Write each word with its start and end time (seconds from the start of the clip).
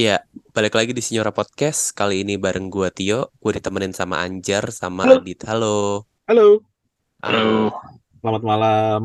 Iya, 0.00 0.24
balik 0.56 0.80
lagi 0.80 0.96
di 0.96 1.04
Sinyora 1.04 1.28
Podcast. 1.28 1.92
Kali 1.92 2.24
ini 2.24 2.40
bareng 2.40 2.72
gua 2.72 2.88
Tio, 2.88 3.36
gue 3.36 3.52
ditemenin 3.60 3.92
sama 3.92 4.24
Anjar 4.24 4.72
sama 4.72 5.04
Halo. 5.04 5.20
Adit. 5.20 5.44
Halo. 5.44 6.08
Halo, 6.24 6.46
Halo. 7.20 7.68
selamat 8.24 8.42
malam. 8.48 9.00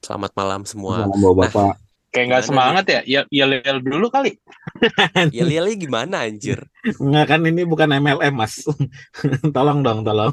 Selamat 0.00 0.32
malam 0.32 0.64
semua. 0.64 1.04
Selamat 1.04 1.20
bawa 1.20 1.34
bapak. 1.44 1.83
Kayak 2.14 2.26
nggak 2.30 2.44
semangat 2.46 2.84
ya? 2.86 3.00
Ya, 3.02 3.20
ya 3.26 3.44
lel 3.50 3.82
dulu 3.82 4.06
kali. 4.06 4.38
Ya 5.34 5.42
Lili 5.42 5.74
gimana 5.74 6.22
anjir? 6.30 6.62
Enggak 7.02 7.34
kan 7.34 7.40
ini 7.42 7.66
bukan 7.66 7.90
MLM 7.90 8.34
mas. 8.38 8.62
tolong 9.56 9.82
dong, 9.82 10.06
tolong. 10.06 10.30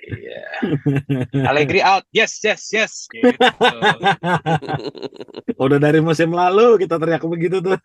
Iya. 0.00 0.40
Allegri 1.44 1.84
out. 1.84 2.08
Yes, 2.16 2.40
yes, 2.40 2.72
yes. 2.72 2.92
Gitu. 3.12 3.28
Udah 5.64 5.76
dari 5.76 6.00
musim 6.00 6.32
lalu 6.32 6.80
kita 6.80 6.96
teriak 6.96 7.28
begitu 7.28 7.60
tuh. 7.60 7.76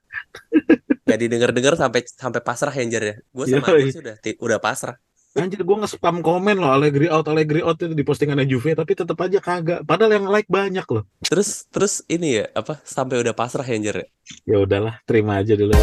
Gak 1.03 1.19
didengar-dengar 1.19 1.75
sampai 1.75 2.07
sampai 2.07 2.39
pasrah 2.39 2.71
ya 2.71 2.83
Anjar 2.87 3.03
ya. 3.03 3.15
Gue 3.35 3.45
sama 3.51 3.75
Yoi. 3.75 3.91
Adit 3.91 3.95
sudah 3.99 4.15
udah 4.39 4.59
pasrah. 4.63 4.95
Anjir 5.35 5.67
gue 5.67 5.77
nge-spam 5.83 6.23
komen 6.23 6.63
loh 6.63 6.71
Allegri 6.71 7.11
out, 7.11 7.27
Allegri 7.27 7.59
out 7.59 7.75
itu 7.83 7.91
di 7.91 8.07
postingannya 8.07 8.47
Juve 8.47 8.71
tapi 8.71 8.95
tetap 8.95 9.19
aja 9.19 9.43
kagak. 9.43 9.83
Padahal 9.83 10.15
yang 10.15 10.25
like 10.31 10.47
banyak 10.47 10.87
loh. 10.87 11.03
Terus 11.27 11.67
terus 11.67 12.07
ini 12.07 12.39
ya 12.39 12.47
apa 12.55 12.79
sampai 12.87 13.19
udah 13.19 13.35
pasrah 13.35 13.67
ya 13.67 13.75
Anjar 13.75 13.95
ya? 13.99 14.07
Ya 14.47 14.57
udahlah, 14.63 15.03
terima 15.03 15.43
aja 15.43 15.59
dulu. 15.59 15.75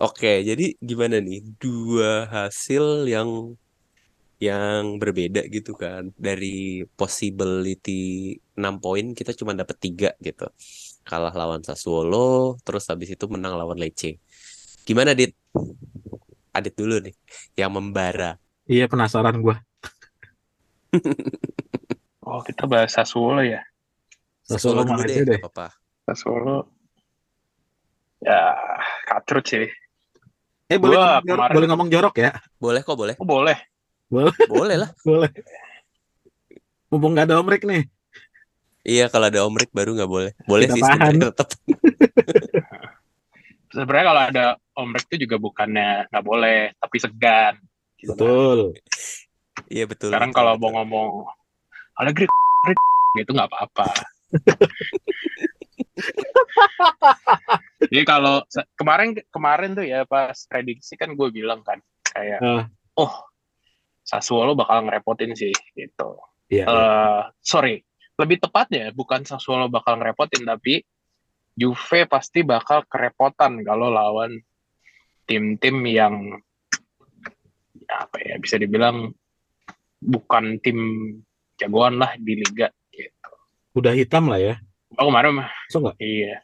Oke, 0.00 0.40
jadi 0.40 0.80
gimana 0.80 1.20
nih? 1.20 1.44
Dua 1.60 2.24
hasil 2.24 3.04
yang 3.04 3.52
yang 4.40 4.96
berbeda 4.96 5.44
gitu 5.52 5.76
kan. 5.76 6.08
Dari 6.16 6.88
possibility 6.96 8.32
6 8.56 8.80
poin 8.80 9.12
kita 9.12 9.36
cuma 9.36 9.52
dapat 9.52 9.76
tiga 9.76 10.16
gitu. 10.24 10.48
Kalah 11.04 11.36
lawan 11.36 11.60
Sassuolo, 11.60 12.56
terus 12.64 12.88
habis 12.88 13.12
itu 13.12 13.28
menang 13.28 13.60
lawan 13.60 13.76
Lecce. 13.76 14.16
Gimana, 14.88 15.12
Dit? 15.12 15.36
Adit 16.56 16.72
dulu 16.72 17.04
nih 17.04 17.12
yang 17.60 17.68
membara. 17.68 18.40
Iya 18.64 18.88
penasaran 18.88 19.36
gue. 19.44 19.56
Oh, 22.30 22.46
kita 22.46 22.62
bahas 22.70 22.94
Sassuolo 22.94 23.42
ya. 23.42 23.58
Sassuolo 24.46 24.86
dulu 24.86 25.02
mana 25.02 25.10
deh, 25.10 25.26
deh. 25.26 25.40
apa-apa. 25.42 25.74
Sassuolo. 26.06 26.70
Ya, 28.22 28.54
katrut 29.02 29.50
sih. 29.50 29.66
Eh 30.70 30.78
boleh 30.78 30.94
Gua 30.94 31.18
ngomong, 31.18 31.26
jorok, 31.26 31.50
boleh 31.50 31.66
ngomong 31.66 31.88
jorok 31.90 32.14
ya? 32.22 32.30
Boleh 32.62 32.80
kok, 32.86 32.94
boleh. 32.94 33.14
Oh, 33.18 33.26
boleh. 33.26 33.58
Boleh 34.46 34.76
lah. 34.86 34.90
Boleh. 35.02 35.30
Mumpung 36.90 37.14
gak 37.18 37.26
ada 37.26 37.42
omrek 37.42 37.66
nih. 37.66 37.90
Iya, 38.80 39.12
kalau 39.12 39.28
ada 39.28 39.44
Omrik 39.44 39.68
baru 39.76 39.92
nggak 39.92 40.08
boleh. 40.08 40.32
Boleh 40.48 40.64
Kita 40.64 40.74
sih 40.74 40.82
tahan. 40.82 40.96
sebenarnya 40.96 41.28
tetap. 41.36 41.48
Sebenarnya 43.70 44.06
kalau 44.08 44.22
ada 44.26 44.44
omrek 44.74 45.04
itu 45.12 45.16
juga 45.28 45.36
bukannya 45.38 46.10
nggak 46.10 46.24
boleh, 46.26 46.74
tapi 46.80 46.96
segan. 46.98 47.54
Gitu 48.00 48.10
kan. 48.10 48.18
Betul. 48.18 48.58
Iya 49.70 49.84
betul. 49.86 50.10
Sekarang 50.10 50.32
betul, 50.32 50.42
kalau 50.42 50.52
betul. 50.56 50.64
mau 50.64 50.70
ngomong 50.80 51.08
Allegri 52.00 52.24
gitu 53.20 53.30
nggak 53.36 53.48
apa-apa. 53.52 53.84
Jadi 57.80 58.02
kalau 58.04 58.44
kemarin 58.76 59.16
kemarin 59.32 59.70
tuh 59.76 59.86
ya 59.86 60.04
pas 60.04 60.36
prediksi 60.46 60.94
kan 60.96 61.12
gue 61.14 61.28
bilang 61.32 61.64
kan 61.64 61.80
kayak 62.10 62.40
Ah. 62.42 62.64
oh 62.98 63.14
Sassuolo 64.04 64.58
bakal 64.58 64.88
ngerepotin 64.88 65.38
sih 65.38 65.54
gitu. 65.76 66.18
Iya. 66.50 66.64
iya. 66.66 66.66
Eh 66.66 67.22
sorry, 67.38 67.78
lebih 68.18 68.42
tepatnya 68.42 68.90
bukan 68.90 69.22
Sassuolo 69.22 69.70
bakal 69.70 70.00
ngerepotin 70.02 70.42
tapi 70.42 70.82
Juve 71.54 72.08
pasti 72.08 72.40
bakal 72.40 72.88
kerepotan 72.88 73.60
kalau 73.62 73.92
lawan 73.92 74.40
tim-tim 75.28 75.76
yang 75.86 76.40
ya 77.86 78.06
apa 78.06 78.16
ya 78.22 78.34
bisa 78.40 78.56
dibilang 78.56 79.12
bukan 80.00 80.58
tim 80.64 80.78
jagoan 81.60 82.00
lah 82.00 82.16
di 82.16 82.40
liga 82.40 82.72
gitu. 82.90 83.32
Udah 83.76 83.92
hitam 83.92 84.26
lah 84.32 84.40
ya. 84.40 84.54
Oh 84.98 85.06
kemarin 85.06 85.42
mah 85.44 85.50
iya. 86.02 86.42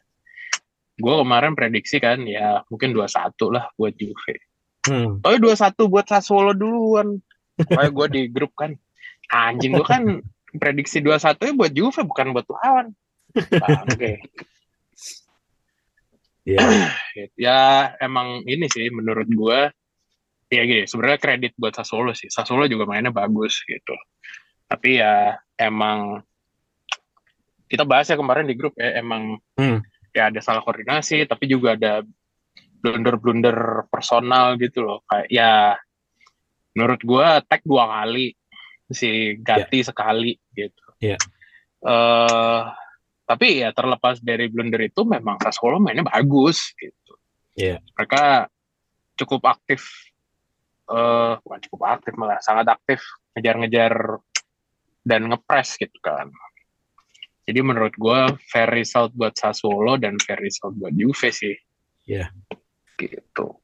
Gue 0.97 1.13
kemarin 1.19 1.53
prediksi 1.53 1.99
kan 1.99 2.23
ya 2.23 2.63
mungkin 2.71 2.95
2-1 2.95 3.35
lah 3.51 3.69
buat 3.75 3.93
Juve. 3.99 4.35
Hmm. 4.87 5.19
Oh 5.19 5.35
2-1 5.35 5.75
buat 5.91 6.05
Sassuolo 6.07 6.55
duluan. 6.55 7.19
Kayak 7.59 7.91
gue 7.91 8.07
di 8.13 8.21
grup 8.31 8.55
kan. 8.55 8.71
Anjing 9.27 9.75
gue 9.75 9.83
kan 9.83 10.23
prediksi 10.55 11.03
2-1 11.03 11.37
nya 11.43 11.53
buat 11.53 11.71
Juve 11.75 12.01
bukan 12.07 12.31
buat 12.31 12.47
lawan. 12.47 12.87
Oke. 13.83 14.23
Iya. 16.47 16.63
ya 17.45 17.59
emang 17.99 18.47
ini 18.47 18.71
sih 18.71 18.87
menurut 18.87 19.27
gue 19.27 19.59
ya 20.47 20.63
gini 20.63 20.87
sebenarnya 20.87 21.19
kredit 21.19 21.53
buat 21.59 21.75
Sassuolo 21.75 22.15
sih. 22.15 22.31
Sassuolo 22.31 22.65
juga 22.71 22.87
mainnya 22.87 23.11
bagus 23.11 23.59
gitu. 23.67 23.93
Tapi 24.67 25.03
ya 25.03 25.35
emang 25.59 26.23
kita 27.67 27.83
bahas 27.83 28.07
ya 28.07 28.15
kemarin 28.15 28.47
di 28.47 28.55
grup 28.55 28.73
ya 28.79 28.97
emang 28.97 29.37
Hmm. 29.59 29.83
ya 30.15 30.31
ada 30.31 30.39
salah 30.41 30.63
koordinasi 30.63 31.27
tapi 31.27 31.45
juga 31.45 31.75
ada 31.75 32.01
blunder-blunder 32.81 33.89
personal 33.89 34.55
gitu 34.57 34.81
loh 34.85 34.99
kayak 35.05 35.27
ya 35.29 35.75
menurut 36.73 37.01
gua 37.03 37.41
tag 37.41 37.61
dua 37.65 37.89
kali 37.89 38.33
si 38.87 39.35
Gatti 39.41 39.83
sekali 39.83 40.33
gitu 40.55 40.83
Iya. 40.97 41.17
eh 41.83 42.61
tapi 43.27 43.59
ya 43.59 43.75
terlepas 43.75 44.23
dari 44.23 44.47
blunder 44.47 44.87
itu 44.87 45.03
memang 45.03 45.35
Sassuolo 45.43 45.77
mainnya 45.83 46.07
bagus 46.07 46.71
gitu 46.79 47.13
Iya. 47.57 47.83
mereka 47.97 48.47
cukup 49.17 49.43
aktif 49.51 49.83
eh 50.87 51.33
bukan 51.43 51.59
cukup 51.67 51.81
aktif 51.99 52.13
malah 52.15 52.39
sangat 52.39 52.71
aktif 52.71 53.03
ngejar-ngejar 53.35 54.23
dan 55.03 55.27
ngepres 55.27 55.75
gitu 55.75 55.97
kan 55.99 56.31
jadi 57.47 57.59
menurut 57.63 57.95
gua 57.95 58.27
fair 58.51 58.67
result 58.69 59.15
buat 59.15 59.33
Sassuolo 59.33 59.95
dan 59.95 60.19
fair 60.19 60.37
result 60.43 60.75
buat 60.75 60.91
Juve 60.93 61.31
sih 61.31 61.55
Iya. 62.05 62.29
gitu 62.99 63.57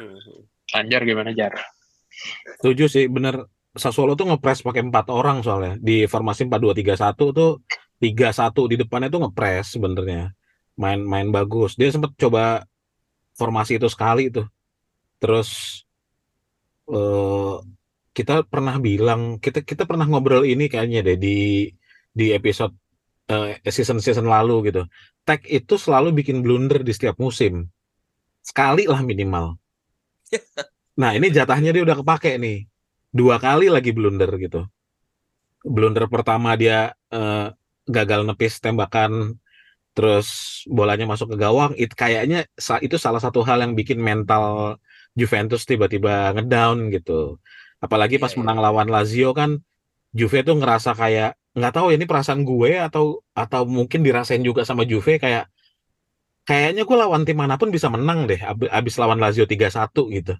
Mhm. 0.00 0.40
Anjar 0.70 1.02
gimana 1.02 1.34
Jar? 1.34 1.54
Setuju 2.60 2.86
sih, 2.86 3.04
bener. 3.10 3.46
Sassuolo 3.74 4.18
tuh 4.18 4.30
ngepres 4.30 4.66
pakai 4.66 4.82
empat 4.86 5.06
orang 5.10 5.42
soalnya. 5.46 5.78
Di 5.78 6.06
formasi 6.10 6.46
4-2-3-1 6.46 7.30
tuh 7.30 7.62
3-1 8.02 8.66
di 8.66 8.76
depannya 8.80 9.12
tuh 9.12 9.26
ngepres 9.26 9.76
sebenarnya. 9.78 10.34
Main 10.78 11.04
main 11.06 11.28
bagus. 11.30 11.76
Dia 11.78 11.90
sempat 11.92 12.14
coba 12.18 12.64
formasi 13.38 13.78
itu 13.78 13.86
sekali 13.90 14.30
tuh. 14.32 14.46
Terus 15.22 15.82
eh 16.90 17.56
kita 18.10 18.42
pernah 18.42 18.74
bilang, 18.82 19.38
kita 19.38 19.62
kita 19.62 19.86
pernah 19.86 20.06
ngobrol 20.08 20.42
ini 20.42 20.66
kayaknya 20.66 21.06
deh 21.06 21.18
di 21.18 21.38
di 22.10 22.26
episode 22.34 22.74
season 23.76 23.98
season 24.04 24.26
lalu 24.26 24.70
gitu. 24.72 24.82
Tag 25.26 25.40
itu 25.46 25.74
selalu 25.78 26.08
bikin 26.18 26.42
blunder 26.44 26.80
di 26.86 26.92
setiap 26.96 27.16
musim. 27.20 27.68
Sekali 28.44 28.84
lah 28.90 29.00
minimal. 29.04 29.56
Nah, 31.00 31.16
ini 31.16 31.32
jatahnya 31.32 31.72
dia 31.72 31.80
udah 31.80 31.96
kepake 32.04 32.36
nih. 32.36 32.68
Dua 33.08 33.40
kali 33.40 33.72
lagi 33.72 33.88
blunder 33.96 34.28
gitu. 34.36 34.68
Blunder 35.64 36.04
pertama 36.08 36.56
dia 36.56 36.92
eh, 37.12 37.46
gagal 37.88 38.20
nepis 38.28 38.60
tembakan 38.64 39.36
terus 39.96 40.28
bolanya 40.68 41.04
masuk 41.08 41.34
ke 41.34 41.36
gawang. 41.40 41.72
It 41.76 41.92
kayaknya 41.96 42.46
itu 42.86 42.96
salah 43.00 43.20
satu 43.20 43.40
hal 43.48 43.60
yang 43.64 43.72
bikin 43.76 44.00
mental 44.00 44.76
Juventus 45.18 45.64
tiba-tiba 45.68 46.32
ngedown 46.36 46.92
gitu. 46.94 47.40
Apalagi 47.80 48.16
pas 48.20 48.32
Iya, 48.32 48.36
iya, 48.36 48.40
menang 48.44 48.58
iya. 48.60 48.64
lawan 48.68 48.88
Lazio 48.92 49.30
kan 49.36 49.60
Juve 50.18 50.38
tuh 50.46 50.56
ngerasa 50.60 50.90
kayak 51.00 51.30
nggak 51.56 51.72
tahu 51.74 51.86
ya 51.90 51.96
ini 51.98 52.06
perasaan 52.10 52.42
gue 52.46 52.70
atau 52.78 53.04
atau 53.34 53.62
mungkin 53.66 54.00
dirasain 54.06 54.42
juga 54.48 54.62
sama 54.68 54.82
Juve 54.86 55.18
kayak 55.22 55.50
kayaknya 56.48 56.82
gue 56.88 56.96
lawan 57.02 57.22
tim 57.26 57.36
mana 57.38 57.54
pun 57.60 57.68
bisa 57.70 57.88
menang 57.92 58.26
deh 58.30 58.40
ab- 58.42 58.70
abis 58.70 58.94
lawan 59.00 59.18
Lazio 59.22 59.44
3-1 59.46 60.08
gitu. 60.10 60.34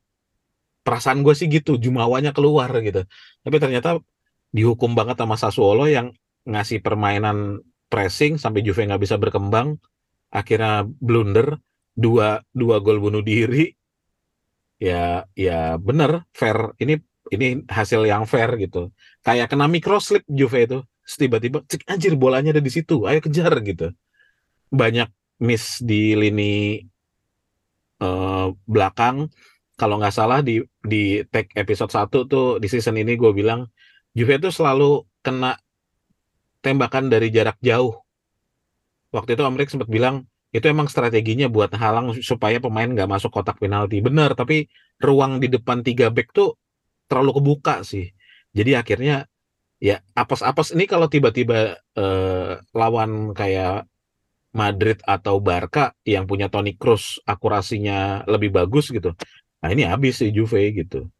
Perasaan 0.86 1.20
gue 1.26 1.34
sih 1.36 1.48
gitu 1.52 1.76
jumawanya 1.76 2.32
keluar 2.36 2.70
gitu. 2.80 3.04
Tapi 3.44 3.56
ternyata 3.62 4.00
dihukum 4.56 4.92
banget 4.98 5.16
sama 5.20 5.36
Sassuolo 5.38 5.86
yang 5.86 6.10
ngasih 6.48 6.80
permainan 6.82 7.60
pressing 7.92 8.40
sampai 8.40 8.60
Juve 8.66 8.86
nggak 8.88 9.02
bisa 9.04 9.16
berkembang 9.20 9.76
akhirnya 10.30 10.86
blunder 10.86 11.58
dua 11.94 12.42
dua 12.54 12.76
gol 12.84 12.98
bunuh 13.04 13.22
diri. 13.24 13.70
Ya 14.80 15.28
ya 15.36 15.76
bener 15.86 16.10
fair. 16.32 16.58
Ini 16.82 16.94
ini 17.30 17.62
hasil 17.70 18.04
yang 18.06 18.26
fair 18.26 18.50
gitu 18.58 18.90
kayak 19.26 19.46
kena 19.50 19.66
microslip 19.70 20.22
Juve 20.26 20.66
itu 20.66 20.78
tiba-tiba 21.10 21.62
cek 21.66 21.90
anjir 21.90 22.14
bolanya 22.14 22.54
ada 22.54 22.62
di 22.62 22.70
situ 22.70 23.06
ayo 23.08 23.18
kejar 23.18 23.50
gitu 23.66 23.90
banyak 24.70 25.10
miss 25.40 25.80
di 25.80 26.14
lini 26.14 26.84
eh, 28.00 28.46
belakang. 28.68 29.28
Kalau 29.80 29.96
nggak 29.96 30.12
salah 30.12 30.44
di 30.44 30.60
di 30.84 31.24
tag 31.32 31.48
episode 31.56 31.88
1 31.88 32.28
tuh 32.28 32.60
di 32.60 32.68
season 32.68 33.00
ini 33.00 33.16
gue 33.16 33.32
bilang 33.32 33.64
Juve 34.12 34.36
itu 34.36 34.52
selalu 34.52 35.08
kena 35.24 35.56
tembakan 36.60 37.08
dari 37.08 37.32
jarak 37.32 37.56
jauh. 37.64 37.96
Waktu 39.10 39.34
itu 39.34 39.42
Om 39.42 39.56
Rick 39.56 39.72
sempat 39.72 39.88
bilang 39.88 40.28
itu 40.52 40.66
emang 40.68 40.90
strateginya 40.90 41.46
buat 41.48 41.72
halang 41.72 42.12
supaya 42.20 42.60
pemain 42.60 42.90
nggak 42.92 43.08
masuk 43.08 43.32
kotak 43.32 43.56
penalti. 43.56 44.04
Bener, 44.04 44.36
tapi 44.36 44.68
ruang 45.00 45.40
di 45.40 45.48
depan 45.48 45.80
tiga 45.80 46.12
back 46.12 46.36
tuh 46.36 46.60
terlalu 47.10 47.42
kebuka 47.42 47.82
sih. 47.82 48.14
Jadi 48.54 48.78
akhirnya 48.78 49.26
ya 49.82 49.98
apes-apes 50.14 50.70
ini 50.78 50.86
kalau 50.86 51.10
tiba-tiba 51.10 51.74
eh, 51.98 52.52
lawan 52.70 53.34
kayak 53.34 53.90
Madrid 54.54 54.98
atau 55.02 55.38
Barca 55.42 55.94
yang 56.06 56.26
punya 56.26 56.46
Toni 56.50 56.74
Kroos 56.74 57.18
akurasinya 57.26 58.22
lebih 58.30 58.50
bagus 58.54 58.90
gitu. 58.90 59.14
Nah 59.62 59.68
ini 59.70 59.86
habis 59.86 60.22
sih 60.22 60.30
Juve 60.30 60.70
gitu. 60.74 61.10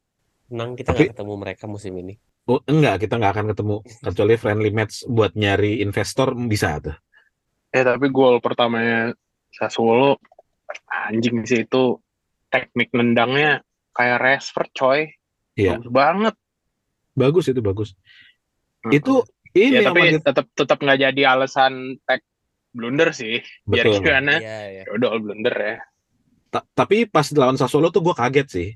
Menang 0.51 0.75
kita 0.79 0.95
Tapi- 0.95 1.11
nggak 1.11 1.15
ketemu 1.19 1.35
mereka 1.35 1.65
musim 1.67 1.95
ini. 1.99 2.15
Oh, 2.51 2.59
enggak, 2.67 3.07
kita 3.07 3.15
nggak 3.21 3.33
akan 3.37 3.47
ketemu 3.55 3.75
kecuali 4.03 4.35
friendly 4.35 4.71
match 4.75 5.07
buat 5.07 5.39
nyari 5.39 5.79
investor 5.85 6.35
bisa 6.35 6.83
tuh. 6.83 6.97
Eh 7.71 7.87
tapi 7.87 8.11
gol 8.11 8.43
pertamanya 8.43 9.15
Sassuolo 9.55 10.19
anjing 10.91 11.47
sih 11.47 11.63
itu 11.63 12.03
teknik 12.51 12.91
nendangnya 12.91 13.63
kayak 13.95 14.19
Rashford 14.19 14.71
coy. 14.75 15.01
Iya. 15.61 15.77
Bagus 15.77 15.91
banget. 15.93 16.35
Bagus 17.13 17.45
itu 17.53 17.61
bagus. 17.61 17.91
Itu 18.89 19.29
ini 19.53 19.83
ya 19.83 19.93
tapi 19.93 20.17
tetap 20.17 20.47
tetap 20.57 20.79
nggak 20.81 20.99
jadi 21.11 21.23
alasan 21.37 22.01
tag 22.09 22.25
blunder 22.73 23.11
sih. 23.13 23.43
Biar 23.67 23.91
Betul. 23.91 24.03
gimana? 24.07 24.35
Iya, 24.39 24.59
iya. 24.73 24.83
Dodol 24.89 25.21
blunder 25.21 25.55
ya. 25.55 25.77
Ta- 26.51 26.67
tapi 26.73 27.07
pas 27.07 27.27
lawan 27.35 27.59
Sassuolo 27.59 27.93
tuh 27.93 28.03
gue 28.03 28.15
kaget 28.15 28.49
sih. 28.49 28.69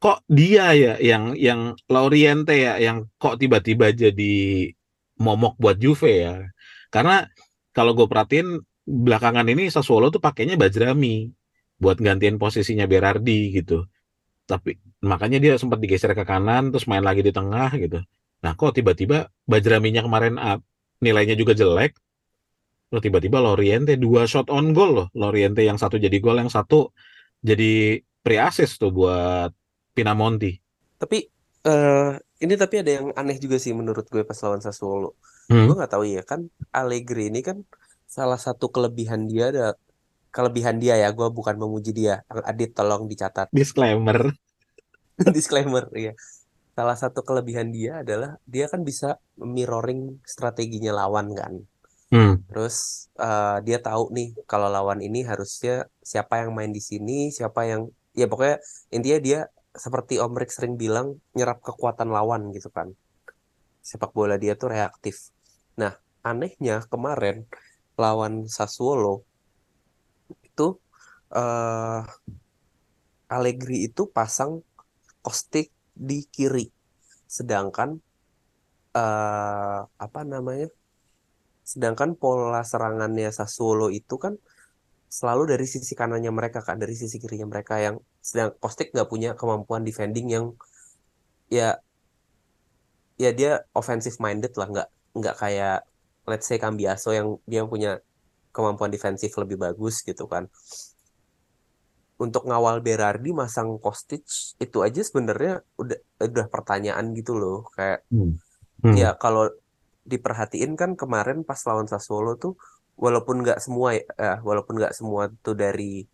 Kok 0.00 0.24
dia 0.32 0.72
ya 0.72 0.94
yang 0.96 1.36
yang 1.36 1.76
Lauriente 1.90 2.56
ya 2.56 2.80
yang 2.80 3.04
kok 3.20 3.36
tiba-tiba 3.36 3.92
jadi 3.92 4.70
momok 5.20 5.60
buat 5.60 5.76
Juve 5.76 6.24
ya. 6.24 6.48
Karena 6.88 7.28
kalau 7.76 7.92
gue 7.92 8.08
perhatiin 8.08 8.64
belakangan 8.88 9.44
ini 9.46 9.68
Sassuolo 9.68 10.08
tuh 10.08 10.22
pakainya 10.22 10.56
Bajrami 10.56 11.28
buat 11.76 12.00
gantiin 12.00 12.40
posisinya 12.40 12.88
Berardi 12.88 13.52
gitu. 13.60 13.84
Tapi 14.50 14.74
makanya 15.06 15.38
dia 15.38 15.54
sempat 15.54 15.78
digeser 15.78 16.10
ke 16.18 16.26
kanan 16.26 16.74
terus 16.74 16.90
main 16.90 17.06
lagi 17.06 17.22
di 17.22 17.30
tengah 17.30 17.70
gitu. 17.78 18.02
Nah, 18.42 18.52
kok 18.58 18.74
tiba-tiba 18.74 19.30
Bajraminya 19.46 20.02
kemarin 20.02 20.34
up, 20.40 20.58
nilainya 20.98 21.38
juga 21.38 21.54
jelek. 21.54 21.94
Terus 22.90 23.02
tiba-tiba 23.06 23.38
Loriente 23.38 23.94
dua 23.94 24.26
shot 24.26 24.50
on 24.50 24.74
goal 24.74 24.90
loh. 24.90 25.08
Loriente 25.14 25.62
yang 25.62 25.78
satu 25.78 26.02
jadi 26.02 26.18
gol, 26.18 26.42
yang 26.42 26.50
satu 26.50 26.90
jadi 27.38 28.02
pre-assist 28.26 28.82
tuh 28.82 28.90
buat 28.90 29.54
Pinamonti. 29.94 30.58
Tapi 30.98 31.18
eh 31.60 32.12
ini 32.40 32.54
tapi 32.56 32.74
ada 32.80 32.90
yang 32.90 33.06
aneh 33.14 33.36
juga 33.36 33.60
sih 33.60 33.70
menurut 33.76 34.08
gue 34.10 34.26
pas 34.26 34.36
lawan 34.42 34.58
Sassuolo. 34.58 35.14
Hmm. 35.46 35.70
Gue 35.70 35.74
nggak 35.78 35.92
tahu 35.92 36.04
ya 36.08 36.22
kan 36.26 36.50
Allegri 36.74 37.30
ini 37.30 37.46
kan 37.46 37.62
salah 38.10 38.40
satu 38.42 38.74
kelebihan 38.74 39.30
dia 39.30 39.54
ada 39.54 39.78
kelebihan 40.30 40.78
dia 40.78 40.96
ya. 40.96 41.10
Gue 41.12 41.28
bukan 41.30 41.58
memuji 41.58 41.94
dia. 41.94 42.22
Adit 42.26 42.74
tolong 42.74 43.06
dicatat. 43.06 43.50
Disclaimer. 43.56 44.32
Disclaimer 45.20 45.86
ya. 45.94 46.14
Salah 46.72 46.96
satu 46.96 47.20
kelebihan 47.20 47.68
dia 47.74 48.00
adalah 48.00 48.40
dia 48.48 48.70
kan 48.70 48.86
bisa 48.86 49.20
mirroring 49.36 50.22
strateginya 50.24 50.96
lawan 50.96 51.34
kan. 51.36 51.54
Hmm. 52.10 52.42
Terus 52.50 53.06
eh, 53.20 53.58
dia 53.62 53.78
tahu 53.78 54.10
nih 54.10 54.34
kalau 54.48 54.66
lawan 54.66 54.98
ini 54.98 55.22
harusnya 55.22 55.86
siapa 56.02 56.42
yang 56.42 56.56
main 56.56 56.74
di 56.74 56.82
sini, 56.82 57.30
siapa 57.30 57.68
yang 57.68 57.86
ya 58.16 58.26
pokoknya 58.26 58.58
intinya 58.90 59.18
dia 59.22 59.40
seperti 59.70 60.18
Om 60.18 60.34
Rick 60.34 60.50
sering 60.50 60.74
bilang 60.74 61.22
nyerap 61.38 61.62
kekuatan 61.62 62.10
lawan 62.10 62.50
gitu 62.50 62.72
kan. 62.74 62.90
Sepak 63.84 64.10
bola 64.10 64.34
dia 64.40 64.58
tuh 64.58 64.74
reaktif. 64.74 65.30
Nah, 65.78 65.94
anehnya 66.26 66.82
kemarin 66.90 67.46
lawan 67.94 68.50
Sassuolo 68.50 69.22
itu 70.50 70.66
eh 71.30 72.02
Allegri 73.30 73.86
itu 73.86 74.10
pasang 74.10 74.66
Kostic 75.22 75.70
di 75.94 76.26
kiri. 76.26 76.66
Sedangkan 77.30 78.02
eh 78.98 79.80
apa 79.86 80.20
namanya? 80.26 80.66
Sedangkan 81.62 82.18
pola 82.18 82.66
serangannya 82.66 83.30
Sassuolo 83.30 83.94
itu 83.94 84.18
kan 84.18 84.34
selalu 85.06 85.54
dari 85.54 85.66
sisi 85.70 85.94
kanannya 85.94 86.30
mereka 86.34 86.62
kan, 86.66 86.78
dari 86.82 86.94
sisi 86.98 87.22
kirinya 87.22 87.46
mereka 87.46 87.78
yang 87.78 87.96
sedang 88.18 88.50
Kostic 88.58 88.90
nggak 88.94 89.06
punya 89.06 89.30
kemampuan 89.38 89.82
defending 89.86 90.26
yang 90.34 90.46
ya 91.50 91.78
ya 93.22 93.30
dia 93.38 93.62
offensive 93.74 94.18
minded 94.18 94.54
lah, 94.58 94.66
nggak 94.70 94.88
nggak 95.18 95.36
kayak 95.38 95.78
let's 96.26 96.46
say 96.50 96.58
Cambiaso 96.58 97.10
yang 97.14 97.38
dia 97.46 97.62
punya 97.66 98.02
kemampuan 98.54 98.90
defensif 98.94 99.30
lebih 99.38 99.56
bagus 99.58 100.02
gitu 100.04 100.24
kan. 100.26 100.46
Untuk 102.20 102.44
ngawal 102.44 102.84
Berardi 102.84 103.32
masang 103.32 103.80
Kostic 103.80 104.22
itu 104.60 104.78
aja 104.84 105.00
sebenarnya 105.00 105.64
udah 105.80 105.98
udah 106.20 106.46
pertanyaan 106.52 107.16
gitu 107.16 107.32
loh, 107.40 107.64
kayak 107.76 108.04
Hmm. 108.12 108.36
Hmm. 108.82 108.96
Ya 108.96 109.12
kalau 109.16 109.48
diperhatiin 110.08 110.72
kan 110.80 110.96
kemarin 110.96 111.44
pas 111.48 111.60
lawan 111.68 111.86
Sassuolo 111.88 112.36
tuh 112.40 112.56
walaupun 112.96 113.44
nggak 113.44 113.60
semua 113.64 113.96
ya, 113.96 114.02
eh, 114.18 114.38
walaupun 114.44 114.74
nggak 114.80 114.94
semua 114.96 115.28
tuh 115.44 115.54
dari 115.56 116.04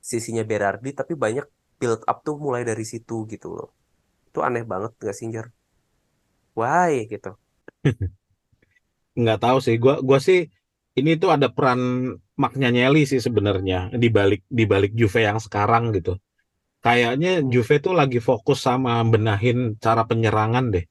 sisinya 0.00 0.44
Berardi 0.46 0.90
tapi 0.94 1.12
banyak 1.18 1.46
build 1.80 2.02
up 2.08 2.18
tuh 2.26 2.36
mulai 2.40 2.62
dari 2.64 2.84
situ 2.86 3.26
gitu 3.32 3.48
loh. 3.56 3.68
Itu 4.28 4.40
aneh 4.46 4.64
banget 4.72 4.92
nggak 5.00 5.16
sih 5.18 5.26
Jar? 5.34 5.46
Why 6.58 7.04
gitu. 7.12 7.36
nggak 9.20 9.38
tahu 9.44 9.58
sih 9.64 9.76
gua 9.80 9.94
gua 10.04 10.18
sih 10.20 10.40
ini 11.00 11.10
tuh 11.22 11.30
ada 11.36 11.48
peran 11.56 11.80
Magnanelli 12.42 13.02
sih 13.10 13.20
sebenarnya 13.26 13.78
di 14.02 14.08
balik 14.16 14.40
di 14.58 14.64
balik 14.72 14.92
Juve 14.98 15.20
yang 15.28 15.38
sekarang 15.40 15.84
gitu. 15.96 16.12
Kayaknya 16.84 17.30
Juve 17.52 17.76
tuh 17.84 17.94
lagi 18.00 18.18
fokus 18.28 18.58
sama 18.66 18.92
benahin 19.12 19.58
cara 19.84 20.02
penyerangan 20.10 20.64
deh. 20.74 20.84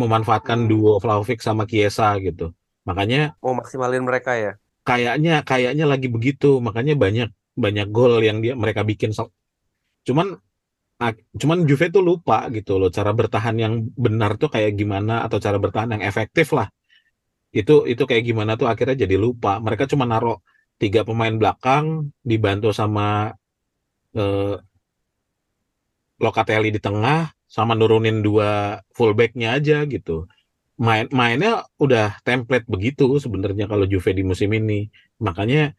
Memanfaatkan 0.00 0.60
Hmm. 0.60 0.70
duo 0.70 0.92
Vlahovic 1.02 1.40
sama 1.42 1.64
Chiesa 1.70 2.08
gitu. 2.26 2.52
Makanya 2.88 3.34
Mau 3.42 3.52
maksimalin 3.58 4.04
mereka 4.08 4.32
ya. 4.44 4.52
kayaknya 4.88 5.34
kayaknya 5.50 5.84
lagi 5.92 6.08
begitu. 6.14 6.50
Makanya 6.66 6.94
banyak 7.04 7.28
banyak 7.64 7.86
gol 7.96 8.14
yang 8.28 8.38
dia 8.44 8.54
mereka 8.62 8.82
bikin 8.90 9.10
cuman 10.06 10.26
cuman 11.40 11.58
Juve 11.68 11.86
tuh 11.94 12.02
lupa 12.04 12.48
gitu 12.56 12.76
loh 12.80 12.90
cara 12.96 13.10
bertahan 13.20 13.56
yang 13.64 13.74
benar 14.04 14.30
tuh 14.40 14.48
kayak 14.54 14.72
gimana 14.80 15.24
atau 15.26 15.38
cara 15.44 15.56
bertahan 15.64 15.96
yang 15.96 16.02
efektif 16.10 16.52
lah 16.58 16.68
itu 17.58 17.72
itu 17.92 18.02
kayak 18.08 18.24
gimana 18.28 18.52
tuh? 18.60 18.68
Akhirnya 18.72 18.96
jadi 19.04 19.16
lupa. 19.18 19.58
Mereka 19.64 19.84
cuma 19.90 20.04
naruh 20.06 20.38
tiga 20.80 21.00
pemain 21.08 21.34
belakang 21.34 22.10
dibantu 22.24 22.70
sama 22.72 23.34
eh, 24.14 24.56
Locatelli 26.20 26.68
di 26.68 26.80
tengah 26.84 27.32
sama 27.48 27.72
nurunin 27.72 28.20
dua 28.20 28.76
fullbacknya 28.92 29.56
aja 29.56 29.88
gitu. 29.88 30.28
Main 30.80 31.08
mainnya 31.12 31.64
udah 31.80 32.20
template 32.26 32.68
begitu 32.68 33.16
sebenarnya 33.24 33.64
kalau 33.72 33.84
Juve 33.88 34.12
di 34.12 34.24
musim 34.24 34.52
ini. 34.52 34.88
Makanya 35.26 35.72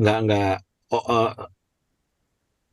nggak 0.00 0.18
nggak 0.26 0.54
oh, 0.94 1.04
eh, 1.14 1.30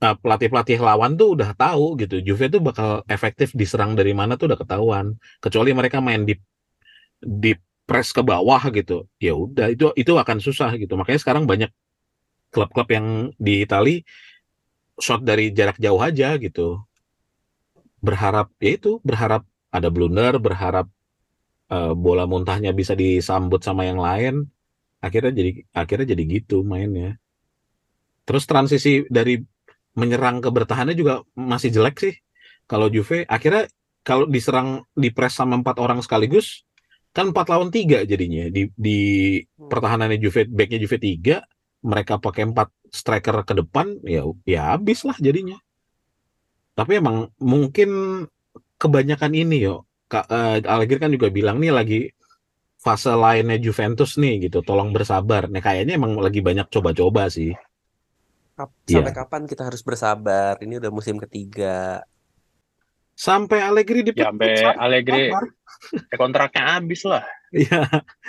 eh, 0.05 0.15
pelatih-pelatih 0.21 0.79
lawan 0.81 1.11
tuh 1.19 1.37
udah 1.37 1.49
tahu 1.53 1.85
gitu. 2.01 2.15
Juve 2.25 2.45
tuh 2.53 2.61
bakal 2.67 2.89
efektif 3.15 3.53
diserang 3.53 3.93
dari 3.99 4.13
mana 4.17 4.33
tuh 4.39 4.49
udah 4.49 4.59
ketahuan. 4.59 5.05
Kecuali 5.43 5.71
mereka 5.77 5.97
main 6.01 6.25
di 6.25 6.33
di 7.21 7.53
press 7.91 8.15
ke 8.15 8.23
bawah 8.23 8.63
gitu 8.71 9.03
ya 9.19 9.35
udah 9.35 9.67
itu 9.67 9.91
itu 9.99 10.15
akan 10.15 10.39
susah 10.39 10.71
gitu. 10.79 10.95
Makanya 10.95 11.19
sekarang 11.19 11.43
banyak 11.43 11.67
klub-klub 12.55 12.87
yang 12.87 13.35
di 13.35 13.67
Itali 13.67 14.07
shot 14.95 15.27
dari 15.27 15.51
jarak 15.51 15.75
jauh 15.75 15.99
aja 15.99 16.39
gitu. 16.39 16.79
Berharap 17.99 18.55
ya 18.63 18.79
itu 18.79 19.03
berharap 19.03 19.43
ada 19.75 19.91
blunder 19.91 20.39
berharap 20.39 20.87
eh, 21.67 21.91
bola 21.91 22.23
muntahnya 22.23 22.71
bisa 22.71 22.95
disambut 22.95 23.59
sama 23.59 23.83
yang 23.83 23.99
lain. 23.99 24.47
Akhirnya 25.03 25.35
jadi 25.35 25.51
akhirnya 25.75 26.15
jadi 26.15 26.23
gitu 26.39 26.63
mainnya. 26.63 27.19
Terus 28.23 28.47
transisi 28.47 29.03
dari 29.11 29.35
menyerang 29.99 30.39
ke 30.39 30.47
bertahannya 30.47 30.95
juga 30.95 31.27
masih 31.35 31.75
jelek 31.75 31.99
sih. 31.99 32.15
Kalau 32.71 32.87
Juve 32.87 33.27
akhirnya 33.27 33.67
kalau 34.07 34.31
diserang 34.31 34.87
di 34.95 35.11
press 35.11 35.35
sama 35.35 35.59
empat 35.59 35.75
orang 35.83 35.99
sekaligus 35.99 36.63
kan 37.11 37.35
empat 37.35 37.47
lawan 37.51 37.69
tiga 37.69 38.07
jadinya 38.07 38.47
di 38.47 38.71
di 38.71 38.99
pertahanannya 39.55 40.17
Juve 40.19 40.47
backnya 40.47 40.79
Juve 40.79 40.97
tiga 40.97 41.43
mereka 41.83 42.17
pakai 42.17 42.51
empat 42.51 42.71
striker 42.87 43.43
ke 43.43 43.53
depan 43.57 43.99
ya 44.07 44.23
ya 44.47 44.75
habis 44.75 45.03
lah 45.03 45.15
jadinya 45.19 45.59
tapi 46.75 47.03
emang 47.03 47.27
mungkin 47.37 48.23
kebanyakan 48.79 49.31
ini 49.35 49.67
yo 49.67 49.83
Kak 50.11 50.27
eh, 50.27 50.59
Allegri 50.67 50.99
kan 50.99 51.11
juga 51.11 51.31
bilang 51.31 51.63
nih 51.63 51.71
lagi 51.71 51.99
fase 52.81 53.13
lainnya 53.13 53.55
Juventus 53.61 54.19
nih 54.19 54.51
gitu. 54.51 54.59
Tolong 54.59 54.91
bersabar. 54.91 55.47
Nah 55.47 55.63
kayaknya 55.63 55.95
emang 55.95 56.19
lagi 56.19 56.43
banyak 56.43 56.67
coba-coba 56.67 57.31
sih. 57.31 57.55
Sampai 58.59 59.15
kapan 59.15 59.47
kita 59.47 59.63
harus 59.69 59.79
bersabar? 59.85 60.59
Ini 60.59 60.83
udah 60.83 60.91
musim 60.91 61.15
ketiga. 61.15 62.03
Sampai 63.21 63.61
Allegri 63.61 64.01
Ya 64.01 64.33
sampai. 64.33 64.65
Allegri 64.81 65.29
ya 65.29 66.15
kontraknya 66.17 66.77
habis 66.77 67.01
lah. 67.05 67.25
Iya, 67.51 67.83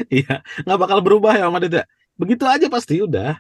iya. 0.09 0.35
Nggak 0.67 0.81
bakal 0.81 0.99
berubah 1.05 1.37
ya 1.37 1.47
Madrid 1.53 1.81
ya. 1.81 1.85
Begitu 2.17 2.45
aja 2.49 2.67
pasti 2.67 3.01
udah. 3.01 3.39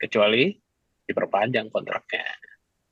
Kecuali 0.00 0.56
diperpanjang 1.04 1.68
kontraknya. 1.68 2.24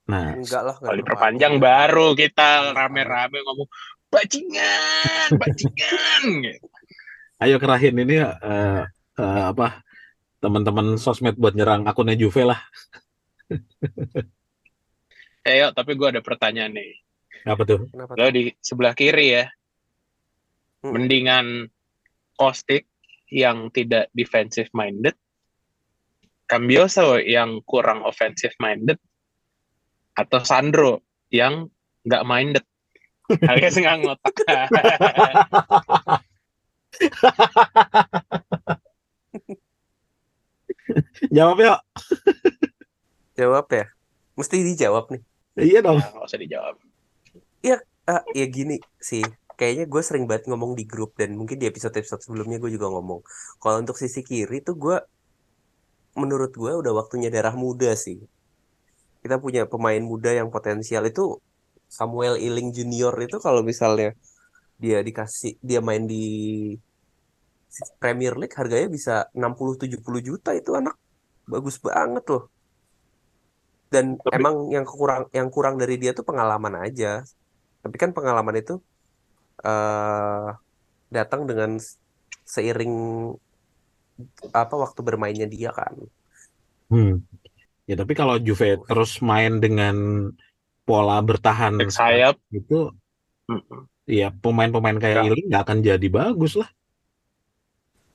Nah, 0.09 0.37
Enggak 0.37 0.63
lah. 0.65 0.77
Kalau 0.81 0.97
diperpanjang 0.97 1.55
baru 1.61 2.17
kita 2.17 2.73
rame-rame 2.73 3.45
ngomong 3.45 3.69
bajingan, 4.09 5.29
bajingan. 5.43 6.23
gitu. 6.49 6.65
ayo 7.39 7.61
kerahin 7.61 7.93
ini 8.03 8.25
eh, 8.25 8.83
eh, 9.21 9.43
apa 9.45 9.85
teman-teman 10.41 10.97
sosmed 10.97 11.37
buat 11.37 11.53
nyerang 11.53 11.85
akunnya 11.85 12.17
Juve 12.17 12.49
lah. 12.49 12.61
Eh, 15.49 15.65
yuk, 15.65 15.73
tapi 15.73 15.97
gue 15.97 16.09
ada 16.13 16.21
pertanyaan 16.21 16.77
nih. 16.77 16.93
Apa 17.49 17.65
tuh? 17.65 17.89
Kenapa? 17.89 18.13
Lo 18.21 18.29
di 18.29 18.53
sebelah 18.61 18.93
kiri 18.93 19.33
ya, 19.33 19.49
Hmm. 20.79 20.95
mendingan 20.95 21.67
Kostik 22.39 22.87
yang 23.35 23.67
tidak 23.75 24.13
defensive 24.15 24.71
minded, 24.71 25.19
Cambioso 26.47 27.19
yang 27.19 27.67
kurang 27.67 28.07
offensive 28.07 28.55
minded, 28.63 28.95
atau 30.15 30.39
Sandro 30.47 31.03
yang 31.35 31.67
nggak 32.07 32.25
minded 32.25 32.65
alias 33.45 33.77
nggak 33.77 33.97
ngotak. 34.07 34.35
Jawab 41.29 41.59
ya. 41.61 41.77
Jawab 43.37 43.67
ya. 43.69 43.85
Mesti 44.39 44.57
dijawab 44.65 45.13
nih. 45.13 45.23
Iya 45.59 45.83
dong. 45.83 45.99
Nah, 45.99 46.11
nggak 46.15 46.29
usah 46.31 46.41
dijawab. 46.41 46.75
Ah, 48.09 48.25
ya 48.33 48.49
gini 48.49 48.81
sih. 48.97 49.21
Kayaknya 49.61 49.85
gue 49.85 50.03
sering 50.09 50.25
banget 50.25 50.49
ngomong 50.49 50.73
di 50.73 50.89
grup 50.89 51.13
dan 51.21 51.37
mungkin 51.37 51.61
di 51.61 51.69
episode-episode 51.69 52.25
sebelumnya 52.25 52.57
gue 52.57 52.73
juga 52.73 52.89
ngomong. 52.89 53.21
Kalau 53.61 53.77
untuk 53.85 54.01
sisi 54.01 54.25
kiri 54.25 54.65
tuh 54.65 54.81
gue, 54.81 54.97
menurut 56.17 56.57
gue 56.57 56.73
udah 56.73 56.93
waktunya 56.97 57.29
darah 57.29 57.53
muda 57.53 57.93
sih. 57.93 58.17
Kita 59.21 59.37
punya 59.37 59.69
pemain 59.69 60.01
muda 60.01 60.33
yang 60.33 60.49
potensial 60.49 61.05
itu 61.05 61.37
Samuel 61.85 62.41
Ealing 62.41 62.73
Junior 62.73 63.13
itu 63.21 63.37
kalau 63.45 63.61
misalnya 63.61 64.17
dia 64.81 65.05
dikasih 65.05 65.61
dia 65.61 65.85
main 65.85 66.09
di 66.09 66.25
Premier 68.01 68.41
League 68.41 68.57
harganya 68.57 68.89
bisa 68.89 69.15
60-70 69.37 70.01
juta 70.25 70.51
itu 70.57 70.73
anak 70.73 70.97
bagus 71.45 71.77
banget 71.77 72.25
loh. 72.33 72.49
Dan 73.89 74.21
Tapi- 74.21 74.37
emang 74.37 74.69
yang 74.69 74.85
kurang 74.85 75.33
yang 75.33 75.49
kurang 75.49 75.75
dari 75.81 75.97
dia 75.97 76.13
tuh 76.13 76.25
pengalaman 76.25 76.85
aja. 76.85 77.25
Tapi 77.81 77.97
kan 77.97 78.13
pengalaman 78.13 78.57
itu 78.61 78.77
eh 79.65 80.49
datang 81.09 81.49
dengan 81.49 81.81
seiring 82.45 82.95
apa 84.53 84.75
waktu 84.77 85.01
bermainnya 85.01 85.49
dia 85.49 85.73
kan. 85.73 85.95
Hmm. 86.93 87.25
Ya 87.89 87.97
tapi 87.97 88.13
kalau 88.13 88.37
Juve 88.37 88.77
terus 88.85 89.25
main 89.25 89.57
dengan 89.61 90.29
pola 90.85 91.21
bertahan 91.25 91.81
Back 91.81 91.93
sayap, 91.93 92.37
itu 92.53 92.93
ya 94.05 94.29
pemain-pemain 94.33 94.97
kayak 95.01 95.17
Ya. 95.21 95.29
ini 95.33 95.41
nggak 95.49 95.63
akan 95.65 95.79
jadi 95.81 96.09
bagus 96.13 96.57
lah. 96.61 96.69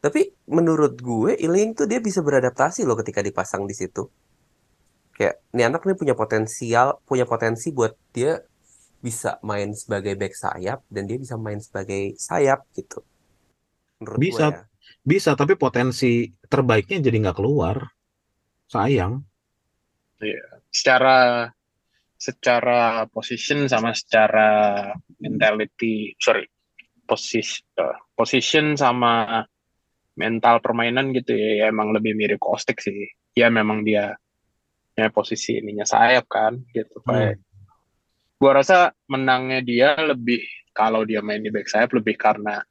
Tapi 0.03 0.35
menurut 0.51 0.99
gue 0.99 1.37
Ealing 1.39 1.73
tuh 1.73 1.87
dia 1.87 2.03
bisa 2.03 2.19
beradaptasi 2.19 2.83
loh 2.83 2.97
ketika 2.99 3.23
dipasang 3.23 3.63
di 3.65 3.73
situ. 3.73 4.05
Kayak 5.13 5.45
ini 5.53 5.61
anak 5.61 5.85
nih 5.85 5.97
punya 5.97 6.15
potensial, 6.17 6.97
punya 7.05 7.29
potensi 7.29 7.69
buat 7.69 7.93
dia 8.09 8.41
bisa 9.03 9.37
main 9.43 9.75
sebagai 9.75 10.15
back 10.15 10.33
sayap 10.33 10.79
dan 10.87 11.03
dia 11.05 11.19
bisa 11.19 11.35
main 11.35 11.59
sebagai 11.59 12.15
sayap 12.15 12.65
gitu. 12.73 13.03
Menurut 14.01 14.17
gue 14.17 14.25
Bisa. 14.31 14.45
ya. 14.49 14.61
Bisa 15.03 15.31
tapi 15.35 15.59
potensi 15.59 16.31
terbaiknya 16.47 17.03
jadi 17.03 17.17
nggak 17.27 17.37
keluar. 17.37 17.83
Sayang. 18.71 19.21
secara 20.71 21.51
secara 22.15 23.03
position 23.11 23.67
sama 23.67 23.91
secara 23.91 24.87
mentality, 25.19 26.15
sorry, 26.15 26.47
posisi 27.03 27.59
eh, 27.75 27.97
position 28.15 28.79
sama 28.79 29.43
mental 30.15 30.63
permainan 30.63 31.11
gitu 31.11 31.35
ya, 31.35 31.51
ya 31.59 31.65
emang 31.67 31.91
lebih 31.91 32.15
mirip 32.15 32.39
Kostik 32.39 32.79
sih. 32.79 33.11
Ya 33.35 33.51
memang 33.51 33.83
dia 33.83 34.15
ya 34.93 35.09
posisi 35.09 35.57
ininya 35.57 35.85
sayap 35.85 36.29
kan 36.29 36.61
gitu 36.69 37.01
kayak 37.05 37.41
gua 38.37 38.61
rasa 38.61 38.93
menangnya 39.09 39.59
dia 39.65 39.97
lebih 39.97 40.41
kalau 40.73 41.05
dia 41.05 41.21
main 41.21 41.41
di 41.41 41.49
back 41.49 41.69
sayap 41.69 41.93
lebih 41.93 42.17
karena 42.17 42.61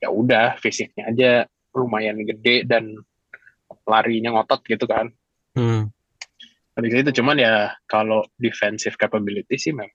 ya 0.00 0.12
udah 0.12 0.56
fisiknya 0.60 1.08
aja 1.08 1.30
lumayan 1.76 2.20
gede 2.24 2.64
dan 2.64 2.96
larinya 3.84 4.36
ngotot 4.36 4.64
gitu 4.66 4.84
kan 4.88 5.12
Hmm. 5.56 5.88
dari 6.76 6.92
situ 6.92 7.16
cuman 7.16 7.40
ya 7.40 7.72
kalau 7.88 8.20
defensive 8.36 9.00
capability 9.00 9.56
sih 9.56 9.72
memang 9.72 9.88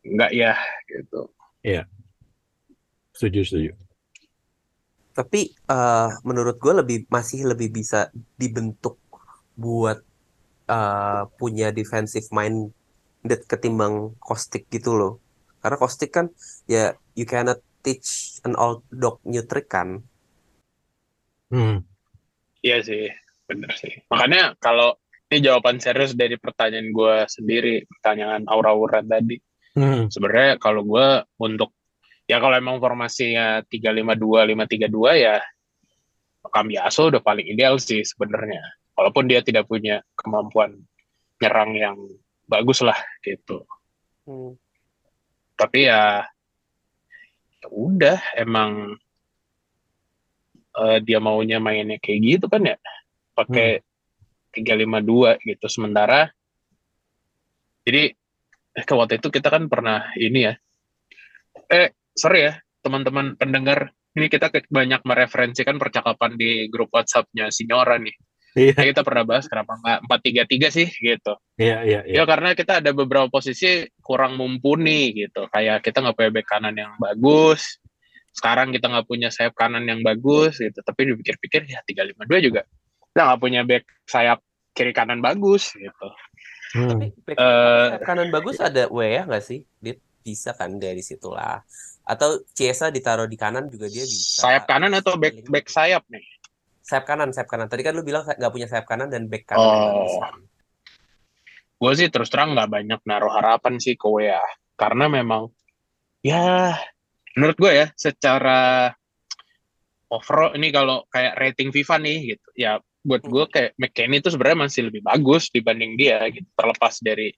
enggak 0.00 0.32
ya 0.32 0.56
gitu 0.88 1.28
Setuju, 3.20 3.44
setuju. 3.44 3.72
Tapi 5.12 5.52
eh, 5.52 6.10
menurut 6.24 6.56
gue 6.56 6.72
lebih 6.72 6.98
masih 7.12 7.44
lebih 7.44 7.68
bisa 7.68 8.08
dibentuk 8.40 8.96
buat 9.52 10.00
eh, 10.70 11.22
punya 11.34 11.74
defensive 11.74 12.30
minded 12.30 13.40
ketimbang 13.50 14.14
Kostik 14.22 14.70
gitu 14.70 14.94
loh. 14.94 15.12
Karena 15.58 15.76
Kostik 15.76 16.14
kan 16.14 16.30
ya 16.70 16.94
you 17.18 17.26
cannot 17.26 17.58
teach 17.82 18.38
an 18.46 18.54
old 18.54 18.86
dog 18.94 19.18
new 19.26 19.42
trick 19.42 19.66
kan. 19.66 20.06
Hmm. 21.50 21.82
iya 22.62 22.78
sih 22.78 23.10
bener 23.50 23.74
sih 23.74 23.90
makanya 24.06 24.54
kalau 24.62 24.94
ini 25.26 25.42
jawaban 25.42 25.82
serius 25.82 26.14
dari 26.14 26.38
pertanyaan 26.38 26.94
gue 26.94 27.26
sendiri 27.26 27.82
pertanyaan 27.90 28.46
aura-aura 28.46 29.02
tadi 29.02 29.42
Hmm. 29.70 30.10
sebenarnya 30.10 30.58
kalau 30.58 30.82
gue 30.82 31.22
untuk 31.38 31.70
ya 32.26 32.42
kalau 32.42 32.58
emang 32.58 32.82
formasinya 32.82 33.62
352 33.70 34.50
532 34.50 35.14
ya 35.14 35.38
Cambiaso 36.50 37.06
udah 37.06 37.22
paling 37.22 37.46
ideal 37.46 37.78
sih 37.78 38.02
sebenarnya 38.02 38.66
walaupun 39.00 39.24
dia 39.24 39.40
tidak 39.40 39.64
punya 39.64 40.04
kemampuan 40.12 40.76
nyerang 41.40 41.72
yang 41.72 41.96
bagus 42.44 42.84
lah 42.84 43.00
gitu. 43.24 43.64
Hmm. 44.28 44.52
tapi 45.56 45.88
ya, 45.88 46.28
ya 47.64 47.68
udah 47.72 48.20
emang 48.36 49.00
eh, 50.76 50.98
dia 51.00 51.16
maunya 51.24 51.56
mainnya 51.56 51.96
kayak 51.96 52.20
gitu 52.20 52.46
kan 52.52 52.68
ya? 52.68 52.76
Pakai 53.32 53.80
352 54.52 55.40
gitu. 55.48 55.66
Sementara 55.72 56.28
jadi 57.88 58.12
eh, 58.76 58.84
ke 58.84 58.94
waktu 58.94 59.16
itu 59.16 59.28
kita 59.32 59.48
kan 59.48 59.66
pernah 59.72 60.12
ini 60.20 60.52
ya. 60.52 60.54
Eh 61.72 61.96
sorry 62.12 62.52
ya 62.52 62.54
teman-teman 62.84 63.36
pendengar 63.36 63.92
ini 64.16 64.26
kita 64.26 64.50
banyak 64.50 65.00
mereferensikan 65.06 65.78
percakapan 65.78 66.34
di 66.34 66.66
grup 66.66 66.90
WhatsApp-nya 66.90 67.48
Signora 67.54 67.96
nih. 67.96 68.29
Iya, 68.58 68.74
Nah, 68.74 68.84
kita 68.90 69.02
pernah 69.06 69.22
bahas 69.22 69.46
kenapa 69.46 69.78
nggak 69.78 69.98
433 70.10 70.74
sih 70.74 70.88
gitu. 70.90 71.32
iya, 71.54 71.86
iya, 71.86 72.00
iya. 72.02 72.22
Ya 72.22 72.24
karena 72.26 72.50
kita 72.58 72.82
ada 72.82 72.90
beberapa 72.90 73.30
posisi 73.30 73.86
kurang 74.02 74.34
mumpuni 74.34 75.14
gitu. 75.14 75.46
Kayak 75.54 75.86
kita 75.86 76.02
nggak 76.02 76.16
punya 76.18 76.30
back 76.34 76.48
kanan 76.50 76.74
yang 76.74 76.92
bagus. 76.98 77.78
Sekarang 78.34 78.74
kita 78.74 78.90
nggak 78.90 79.06
punya 79.06 79.30
sayap 79.30 79.54
kanan 79.54 79.86
yang 79.86 80.02
bagus 80.02 80.58
gitu. 80.58 80.82
Tapi 80.82 81.14
dipikir-pikir 81.14 81.70
ya 81.70 81.78
352 81.86 82.46
juga. 82.50 82.62
Kita 83.14 83.20
nggak 83.30 83.40
punya 83.40 83.62
back 83.62 83.84
sayap 84.10 84.42
kiri 84.74 84.90
kanan 84.90 85.22
bagus 85.22 85.70
gitu. 85.78 86.08
Hmm. 86.74 86.90
Tapi 86.90 87.06
back 87.22 87.36
Eh, 87.38 87.86
sayap 87.94 88.02
kanan 88.02 88.28
bagus 88.34 88.58
ada 88.58 88.90
Wea 88.90 89.30
nggak 89.30 89.44
sih? 89.46 89.62
Dia 89.78 89.94
bisa 90.26 90.58
kan 90.58 90.74
dari 90.74 91.06
situlah. 91.06 91.62
Atau 92.02 92.42
Ciesa 92.50 92.90
ditaruh 92.90 93.30
di 93.30 93.38
kanan 93.38 93.70
juga 93.70 93.86
dia 93.86 94.02
bisa. 94.02 94.42
Sayap 94.42 94.66
kanan 94.66 94.90
atau 94.98 95.14
back 95.14 95.46
back 95.46 95.70
sayap 95.70 96.02
nih? 96.10 96.39
Sayap 96.90 97.06
kanan, 97.06 97.30
sayap 97.30 97.46
kanan. 97.46 97.70
Tadi 97.70 97.86
kan 97.86 97.94
lu 97.94 98.02
bilang 98.02 98.26
nggak 98.26 98.50
punya 98.50 98.66
sayap 98.66 98.82
kanan 98.90 99.06
dan 99.06 99.30
back 99.30 99.46
kanan 99.46 99.62
Oh. 99.62 100.18
Gue 101.78 101.92
sih 101.94 102.10
terus 102.10 102.28
terang 102.34 102.58
nggak 102.58 102.66
banyak 102.66 103.00
naruh 103.06 103.30
harapan 103.30 103.78
sih 103.78 103.94
ke 103.94 104.10
WA. 104.10 104.42
Karena 104.74 105.06
memang 105.06 105.46
ya 106.26 106.74
menurut 107.38 107.54
gue 107.54 107.72
ya 107.72 107.86
secara 107.94 108.90
overall 110.10 110.58
ini 110.58 110.74
kalau 110.74 111.06
kayak 111.06 111.38
rating 111.38 111.70
FIFA 111.70 111.96
nih 112.02 112.18
gitu 112.34 112.48
ya 112.58 112.82
buat 113.00 113.22
gue 113.24 113.44
kayak 113.48 113.70
McKennie 113.80 114.20
itu 114.20 114.28
sebenarnya 114.28 114.68
masih 114.68 114.82
lebih 114.92 115.00
bagus 115.00 115.48
dibanding 115.48 115.96
dia 115.96 116.20
gitu 116.28 116.44
terlepas 116.52 117.00
dari 117.00 117.32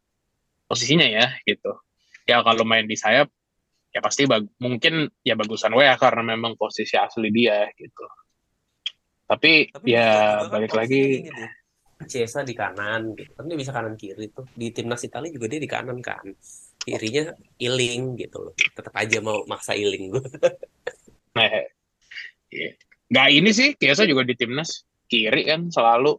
posisinya 0.67 1.07
ya 1.07 1.31
gitu 1.47 1.71
ya 2.27 2.43
kalau 2.43 2.67
main 2.67 2.89
di 2.89 2.99
sayap 2.99 3.31
ya 3.93 4.01
pasti 4.01 4.25
bag 4.25 4.49
mungkin 4.59 5.07
ya 5.21 5.37
bagusan 5.37 5.77
WA 5.77 5.95
karena 6.01 6.35
memang 6.35 6.57
posisi 6.57 6.97
asli 6.97 7.29
dia 7.29 7.69
gitu. 7.77 8.09
Tapi, 9.33 9.73
Tapi 9.73 9.89
ya 9.89 10.45
balik 10.53 10.77
lagi. 10.77 11.25
Chiesa 12.05 12.45
di 12.45 12.53
kanan 12.53 13.17
gitu. 13.17 13.33
Kan 13.33 13.49
dia 13.49 13.57
bisa 13.57 13.73
kanan 13.73 13.97
kiri 13.97 14.29
tuh. 14.29 14.45
Di 14.53 14.69
timnas 14.75 15.01
Italia 15.07 15.33
juga 15.33 15.49
dia 15.49 15.61
di 15.63 15.71
kanan 15.71 16.05
kan. 16.05 16.21
Kirinya 16.83 17.33
Iling 17.63 18.19
gitu 18.21 18.51
loh. 18.51 18.53
Tetap 18.53 18.93
aja 18.93 19.25
mau 19.25 19.47
maksa 19.49 19.73
Iling 19.73 20.13
gue. 20.13 20.25
nah, 21.39 21.49
iya. 22.53 22.71
nggak 23.09 23.29
ini 23.33 23.51
sih 23.57 23.69
biasa 23.77 24.05
juga 24.05 24.25
di 24.25 24.35
timnas 24.37 24.85
kiri 25.09 25.45
kan 25.45 25.69
selalu 25.69 26.17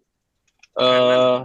eh 0.78 1.42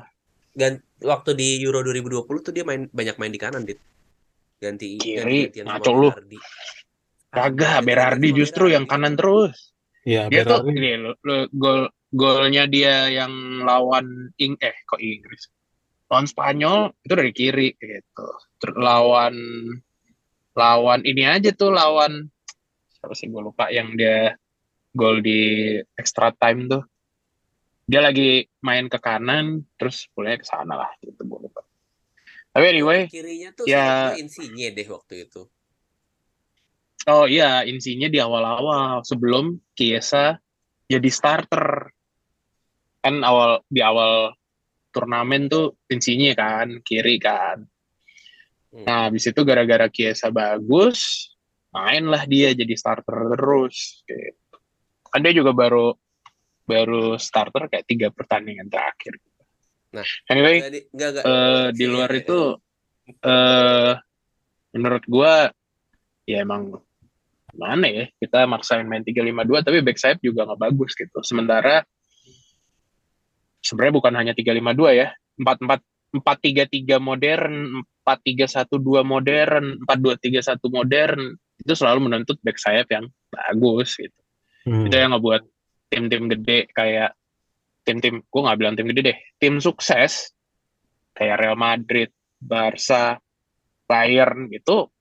Dan 0.59 0.81
waktu 1.05 1.39
di 1.39 1.61
Euro 1.63 1.85
2020 1.85 2.27
tuh 2.27 2.53
dia 2.53 2.65
main 2.67 2.89
banyak 2.91 3.17
main 3.21 3.31
di 3.31 3.41
kanan 3.41 3.63
dit. 3.63 3.79
Ganti 4.59 4.99
Kiri, 4.99 5.55
ngaco 5.55 5.93
lu. 5.95 6.11
Berardi. 6.11 6.39
kagak 7.31 7.79
Berardi 7.87 8.29
justru 8.35 8.75
yang 8.75 8.91
kanan 8.91 9.15
terus. 9.15 9.78
Iya, 10.07 10.31
Dia 10.31 10.43
tuh 10.47 10.69
ini 10.71 10.95
lo- 10.99 11.19
lo- 11.25 11.51
gol 11.51 11.91
golnya 12.09 12.65
dia 12.65 13.09
yang 13.13 13.63
lawan 13.63 14.33
Ing 14.41 14.57
eh 14.61 14.77
kok 14.89 15.01
Inggris. 15.01 15.51
Lawan 16.09 16.25
Spanyol 16.25 16.93
itu 17.05 17.13
dari 17.13 17.33
kiri 17.37 17.69
gitu. 17.77 18.29
Terus 18.57 18.77
lawan 18.81 19.35
lawan 20.57 21.01
ini 21.05 21.23
aja 21.29 21.53
tuh 21.53 21.71
lawan 21.71 22.27
siapa 22.99 23.15
sih 23.15 23.31
gue 23.31 23.43
lupa 23.45 23.69
yang 23.71 23.95
dia 23.95 24.35
gol 24.97 25.21
di 25.21 25.77
extra 25.95 26.33
time 26.33 26.67
tuh. 26.67 26.83
Dia 27.89 28.05
lagi 28.05 28.45
main 28.65 28.89
ke 28.89 29.01
kanan 29.01 29.65
terus 29.77 30.09
pulangnya 30.13 30.45
ke 30.45 30.47
sana 30.49 30.75
lah 30.77 30.91
gitu 31.05 31.25
gue 31.25 31.41
lupa. 31.49 31.65
Tapi 32.53 32.65
anyway, 32.75 33.07
Kirinya 33.07 33.53
tuh 33.53 33.69
ya- 33.69 34.17
ya... 34.17 34.19
Insigne 34.19 34.73
deh 34.73 34.89
waktu 34.89 35.29
itu. 35.29 35.47
Oh 37.07 37.31
iya, 37.31 37.63
insinya 37.63 38.11
di 38.11 38.19
awal-awal 38.19 39.07
sebelum 39.07 39.55
Kiesa 39.79 40.35
jadi 40.91 41.09
starter. 41.13 41.95
Kan 42.99 43.23
awal 43.23 43.63
di 43.71 43.79
awal 43.79 44.35
turnamen 44.91 45.47
tuh 45.47 45.79
insinya 45.87 46.35
kan 46.35 46.83
kiri 46.83 47.23
kan. 47.23 47.63
Hmm. 48.75 48.85
Nah, 48.85 48.99
habis 49.09 49.31
itu 49.31 49.41
gara-gara 49.47 49.87
Kiesa 49.87 50.35
bagus, 50.35 51.31
mainlah 51.71 52.27
dia 52.27 52.51
jadi 52.53 52.75
starter 52.75 53.39
terus 53.39 54.03
gitu. 54.05 54.57
Kan 55.09 55.23
dia 55.23 55.33
juga 55.33 55.55
baru 55.55 55.95
baru 56.69 57.17
starter 57.17 57.71
kayak 57.73 57.87
tiga 57.89 58.09
pertandingan 58.13 58.69
terakhir. 58.69 59.17
Nah, 59.89 60.05
anyway, 60.29 60.61
Nggak 60.61 60.73
di, 60.75 60.81
nggak, 60.93 61.11
nggak. 61.17 61.25
eh, 61.25 61.67
di 61.73 61.87
luar 61.89 62.11
itu 62.13 62.41
eh 63.09 63.93
menurut 64.77 65.05
gua 65.09 65.49
ya 66.29 66.45
emang 66.45 66.77
mana 67.57 67.87
ya 67.89 68.05
kita 68.21 68.45
maksain 68.45 68.85
main 68.85 69.01
352 69.07 69.65
tapi 69.65 69.79
back 69.81 69.99
sayap 69.99 70.19
juga 70.21 70.45
nggak 70.45 70.61
bagus 70.61 70.93
gitu. 70.93 71.19
Sementara 71.25 71.85
sebenarnya 73.65 73.95
bukan 73.95 74.13
hanya 74.17 74.33
352 74.37 75.01
ya. 75.01 75.09
44 75.39 75.81
433 76.09 77.05
modern 77.05 77.85
4312 78.01 79.05
modern 79.05 79.65
4231 79.85 80.73
modern 80.73 81.21
itu 81.61 81.73
selalu 81.77 82.09
menuntut 82.09 82.41
back 82.41 82.57
sayap 82.57 82.89
yang 82.89 83.13
bagus 83.29 84.01
gitu. 84.01 84.17
Hmm. 84.65 84.85
itu 84.89 84.97
yang 84.97 85.13
ngebuat 85.17 85.43
tim-tim 85.89 86.29
gede 86.29 86.69
kayak 86.73 87.17
tim-tim 87.85 88.21
gue 88.21 88.41
nggak 88.45 88.59
bilang 88.61 88.75
tim 88.77 88.89
gede 88.93 89.01
deh 89.01 89.19
tim 89.41 89.61
sukses 89.65 90.33
kayak 91.17 91.41
Real 91.41 91.57
Madrid, 91.57 92.13
Barca, 92.37 93.17
Bayern 93.89 94.53
gitu 94.53 94.93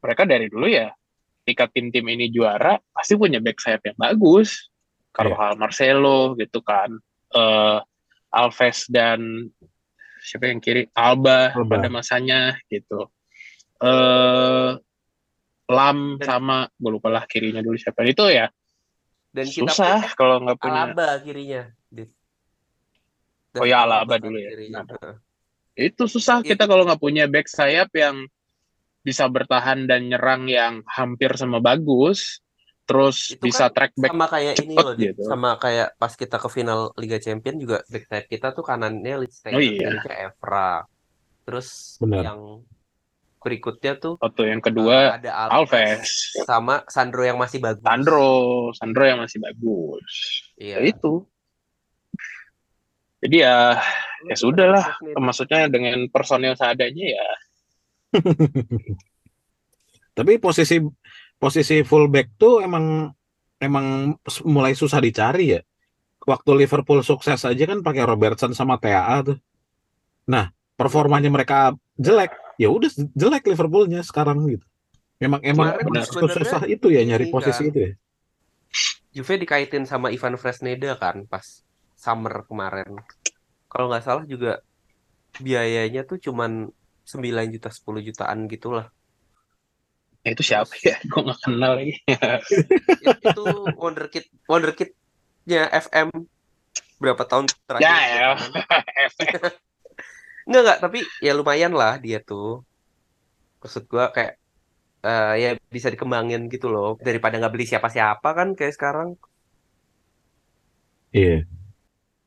mereka 0.00 0.24
dari 0.24 0.48
dulu 0.48 0.66
ya 0.68 0.88
ketika 1.50 1.66
tim-tim 1.66 2.06
ini 2.06 2.30
juara 2.30 2.78
pasti 2.94 3.18
punya 3.18 3.42
back 3.42 3.58
sayap 3.58 3.82
yang 3.82 3.98
bagus 3.98 4.70
Carvajal 5.10 5.58
Marcelo 5.58 6.38
gitu 6.38 6.62
kan 6.62 6.94
eh 7.34 7.78
Alves 8.30 8.86
dan 8.86 9.50
siapa 10.22 10.46
yang 10.46 10.62
kiri 10.62 10.86
Alba, 10.94 11.50
Alba. 11.50 11.66
pada 11.66 11.90
masanya 11.90 12.54
gitu 12.70 13.10
eh 13.82 14.78
Lam 15.66 15.98
Dan- 16.18 16.22
sama 16.22 16.70
gue 16.70 16.90
lupa 16.94 17.10
lah 17.10 17.26
kirinya 17.26 17.58
dulu 17.58 17.74
siapa 17.74 18.06
itu 18.06 18.22
ya 18.30 18.46
Dan 19.30 19.46
kita 19.46 19.70
susah 19.74 20.14
kalau 20.14 20.38
nggak 20.42 20.58
pun 20.58 20.70
punya 20.70 20.82
Alaba 20.90 21.08
kirinya. 21.22 21.62
Dan 21.90 22.10
Oh 23.58 23.66
ya, 23.66 23.82
Alaba 23.86 24.18
dulu 24.18 24.38
ya. 24.38 24.50
kirinya. 24.54 24.82
Nah. 24.86 25.14
Itu 25.78 26.10
susah 26.10 26.42
Iya. 26.42 26.54
kita 26.54 26.66
kalau 26.66 26.82
nggak 26.82 26.98
punya 26.98 27.30
back 27.30 27.46
sayap 27.46 27.94
yang 27.94 28.26
bisa 29.00 29.24
bertahan 29.26 29.88
dan 29.88 30.08
nyerang 30.08 30.44
yang 30.46 30.84
hampir 30.84 31.32
sama 31.34 31.58
bagus 31.58 32.44
terus 32.84 33.32
Itu 33.38 33.46
bisa 33.46 33.70
kan 33.70 33.74
track 33.86 33.92
back 33.94 34.10
sama 34.10 34.26
kayak 34.26 34.54
ini 34.60 34.74
loh, 34.74 34.94
gitu. 34.98 35.22
sama 35.22 35.54
kayak 35.62 35.94
pas 35.94 36.10
kita 36.10 36.36
ke 36.36 36.48
final 36.50 36.90
Liga 36.98 37.22
Champion 37.22 37.54
juga 37.56 37.86
back 37.86 38.04
sayap 38.10 38.26
kita 38.26 38.46
tuh 38.50 38.66
kanannya 38.66 39.14
Lichtsteiner, 39.22 39.56
Oh 39.56 39.62
iya. 39.62 39.78
kirinya 39.78 40.14
Evra. 40.26 40.72
Terus 41.46 41.68
Benar. 42.02 42.22
yang 42.26 42.40
berikutnya 43.40 43.92
tuh 43.96 44.14
Waktu 44.20 44.42
yang 44.52 44.60
kedua 44.60 44.96
uh, 45.06 45.16
ada 45.16 45.30
Alves, 45.48 45.72
Alves 45.72 46.10
sama 46.44 46.84
Sandro 46.90 47.22
yang 47.24 47.38
masih 47.40 47.56
bagus. 47.62 47.80
Sandro 47.80 48.30
Sandro 48.76 49.04
yang 49.08 49.18
masih 49.24 49.38
bagus 49.40 50.04
Iya. 50.60 50.76
ya 50.82 50.90
itu 50.92 51.14
jadi 53.20 53.36
ya 53.48 53.56
ya 54.28 54.36
sudah 54.36 54.66
lah 54.76 54.86
Nih, 55.00 55.16
maksudnya 55.16 55.68
dengan 55.72 56.04
personil 56.12 56.52
seadanya 56.52 57.06
ya 57.16 57.28
Tapi 60.16 60.32
posisi 60.42 60.82
posisi 61.40 61.80
fullback 61.86 62.36
tuh 62.36 62.60
emang 62.60 63.08
emang 63.60 64.16
mulai 64.44 64.74
susah 64.74 65.00
dicari 65.00 65.56
ya. 65.56 65.60
Waktu 66.20 66.64
Liverpool 66.64 67.00
sukses 67.00 67.48
aja 67.48 67.64
kan 67.64 67.80
pakai 67.80 68.04
Robertson 68.04 68.52
sama 68.52 68.76
TAA 68.76 69.32
tuh. 69.32 69.38
Nah, 70.28 70.52
performanya 70.76 71.32
mereka 71.32 71.72
jelek, 71.96 72.36
ya 72.60 72.68
udah 72.68 72.92
jelek 73.16 73.48
Liverpoolnya 73.48 74.04
sekarang 74.04 74.44
gitu. 74.52 74.66
Emang 75.20 75.40
emang 75.44 75.76
susah 76.04 76.64
itu 76.64 76.88
ya 76.88 77.04
nyari 77.04 77.28
posisi 77.28 77.68
kan. 77.68 77.70
itu 77.72 77.78
ya. 77.80 77.92
Juve 79.10 79.42
dikaitin 79.42 79.84
sama 79.84 80.12
Ivan 80.12 80.40
Fresneda 80.40 80.96
kan 80.96 81.28
pas 81.28 81.64
summer 81.96 82.44
kemarin. 82.48 82.96
Kalau 83.68 83.92
nggak 83.92 84.04
salah 84.04 84.24
juga 84.24 84.64
biayanya 85.40 86.08
tuh 86.08 86.20
cuman 86.20 86.72
9 87.10 87.54
juta 87.54 87.68
10 87.74 88.00
jutaan 88.08 88.38
gitulah. 88.46 88.86
Ya, 90.20 90.28
itu 90.36 90.44
siapa 90.44 90.74
ya 90.84 90.96
gue 91.10 91.20
nggak 91.24 91.40
kenal 91.44 91.72
lagi 91.80 91.94
It- 93.08 93.20
itu 93.24 93.44
wonderkid 93.80 94.24
wonderkidnya 94.44 95.62
FM 95.72 96.08
berapa 97.00 97.22
tahun 97.24 97.48
terakhir 97.64 97.88
ya 97.88 97.96
ya. 98.20 98.28
Nggak 100.48 100.62
nggak 100.66 100.78
tapi 100.84 100.98
ya 101.24 101.32
lumayan 101.32 101.72
lah 101.72 101.96
dia 102.04 102.18
tuh. 102.20 102.60
Maksud 103.64 103.88
gua 103.88 104.12
kayak 104.12 104.36
eh, 105.08 105.32
ya 105.42 105.48
bisa 105.72 105.88
dikembangin 105.88 106.42
gitu 106.52 106.68
loh 106.68 107.00
daripada 107.00 107.40
nggak 107.40 107.52
beli 107.54 107.64
siapa-siapa 107.64 108.28
kan 108.38 108.48
kayak 108.58 108.74
sekarang. 108.76 109.08
Iya. 111.16 111.48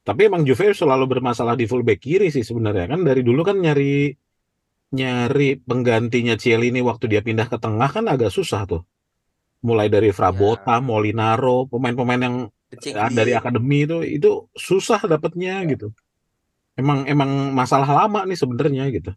Tapi 0.04 0.22
emang 0.28 0.44
Juve 0.44 0.76
selalu 0.76 1.06
bermasalah 1.08 1.56
di 1.56 1.64
fullback 1.70 2.00
kiri 2.04 2.28
sih 2.34 2.44
sebenarnya 2.44 2.86
kan 2.92 3.00
dari 3.08 3.22
dulu 3.24 3.42
kan 3.48 3.56
nyari 3.56 4.12
nyari 4.98 5.50
penggantinya 5.70 6.36
Cielini 6.42 6.80
waktu 6.90 7.06
dia 7.12 7.22
pindah 7.28 7.48
ke 7.52 7.58
tengah 7.66 7.90
kan 7.96 8.06
agak 8.14 8.32
susah 8.38 8.62
tuh. 8.72 8.82
Mulai 9.68 9.88
dari 9.96 10.10
Frabotta, 10.18 10.76
Molinaro, 10.90 11.58
pemain-pemain 11.72 12.22
yang 12.28 12.36
Cek 12.74 12.94
ya, 12.98 13.06
dari 13.18 13.32
akademi 13.40 13.86
itu 13.86 13.98
itu 14.18 14.30
susah 14.68 15.00
dapetnya 15.12 15.54
gitu. 15.72 15.88
Emang 16.82 17.00
emang 17.14 17.32
masalah 17.60 17.90
lama 18.00 18.20
nih 18.30 18.38
sebenarnya 18.42 18.84
gitu. 18.98 19.12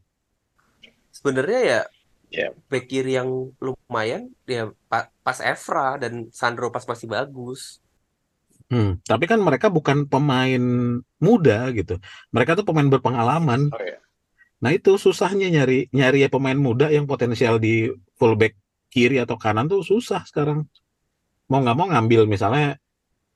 sebenarnya 1.16 1.60
ya 1.72 1.80
Ya. 2.26 2.50
back 2.70 2.90
kiri 2.90 3.14
yang 3.18 3.30
lumayan 3.62 4.34
ya 4.50 4.68
pa- 4.90 5.10
pas 5.22 5.38
Evra 5.40 5.94
dan 6.02 6.26
Sandro 6.34 6.68
pas 6.74 6.82
masih 6.90 7.06
bagus. 7.06 7.78
Hmm, 8.66 8.98
tapi 9.06 9.24
kan 9.30 9.38
mereka 9.38 9.70
bukan 9.70 10.10
pemain 10.10 10.62
muda 11.22 11.70
gitu. 11.78 12.02
Mereka 12.34 12.58
tuh 12.58 12.66
pemain 12.66 12.88
berpengalaman. 12.90 13.70
oh, 13.70 13.78
ya. 13.78 13.98
Nah 14.62 14.70
itu 14.72 14.96
susahnya 14.96 15.52
nyari 15.52 15.92
nyari 15.92 16.28
pemain 16.32 16.56
muda 16.56 16.88
yang 16.88 17.04
potensial 17.04 17.60
di 17.60 17.92
fullback 18.16 18.56
kiri 18.88 19.20
atau 19.20 19.36
kanan 19.36 19.68
tuh 19.68 19.84
susah 19.84 20.24
sekarang. 20.24 20.64
Mau 21.52 21.60
nggak 21.62 21.76
mau 21.76 21.86
ngambil 21.92 22.24
misalnya 22.24 22.80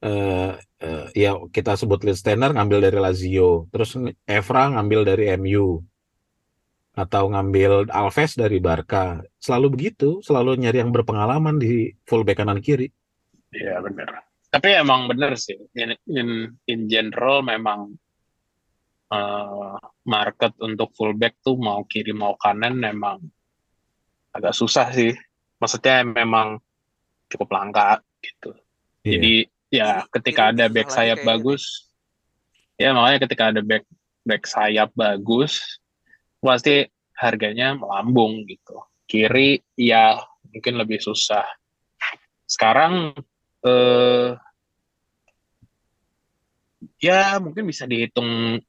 eh, 0.00 0.56
eh, 0.80 1.06
ya 1.12 1.36
kita 1.52 1.76
sebut 1.76 2.00
Lichtsteiner 2.02 2.50
ngambil 2.56 2.88
dari 2.88 2.98
Lazio, 2.98 3.68
terus 3.68 3.94
Evra 4.24 4.72
ngambil 4.72 5.00
dari 5.04 5.24
MU 5.36 5.84
atau 6.96 7.30
ngambil 7.30 7.92
Alves 7.92 8.34
dari 8.34 8.58
Barca. 8.58 9.20
Selalu 9.38 9.66
begitu, 9.76 10.24
selalu 10.24 10.58
nyari 10.58 10.82
yang 10.82 10.90
berpengalaman 10.90 11.60
di 11.60 11.92
fullback 12.08 12.42
kanan 12.42 12.58
kiri. 12.58 12.90
Iya 13.54 13.78
benar. 13.84 14.26
Tapi 14.50 14.68
emang 14.74 15.06
benar 15.06 15.38
sih. 15.38 15.54
In, 15.78 15.94
in, 16.10 16.28
in 16.66 16.80
general 16.90 17.46
memang 17.46 17.94
eh, 19.10 19.76
market 20.06 20.52
untuk 20.62 20.94
fullback 20.94 21.38
tuh 21.42 21.58
mau 21.58 21.82
kiri 21.84 22.14
mau 22.14 22.34
kanan 22.38 22.78
memang 22.78 23.18
agak 24.34 24.54
susah 24.54 24.88
sih. 24.94 25.14
maksudnya 25.60 26.00
memang 26.00 26.56
cukup 27.28 27.52
langka 27.52 28.00
gitu. 28.24 28.56
Iya. 29.04 29.12
Jadi 29.12 29.34
ya 29.68 29.90
ketika 30.08 30.42
ada 30.56 30.72
back 30.72 30.88
sayap 30.88 31.20
bagus, 31.20 31.92
ya 32.80 32.96
makanya 32.96 33.28
ketika 33.28 33.44
ada 33.52 33.60
back 33.60 33.84
back 34.24 34.48
sayap 34.48 34.88
bagus, 34.96 35.80
pasti 36.40 36.88
harganya 37.12 37.76
melambung 37.76 38.48
gitu. 38.48 38.80
Kiri 39.04 39.60
ya 39.76 40.16
mungkin 40.48 40.80
lebih 40.80 40.96
susah. 40.96 41.44
Sekarang 42.48 43.12
eh 43.60 44.32
ya 47.00 47.36
mungkin 47.36 47.68
bisa 47.68 47.84
dihitung 47.84 48.60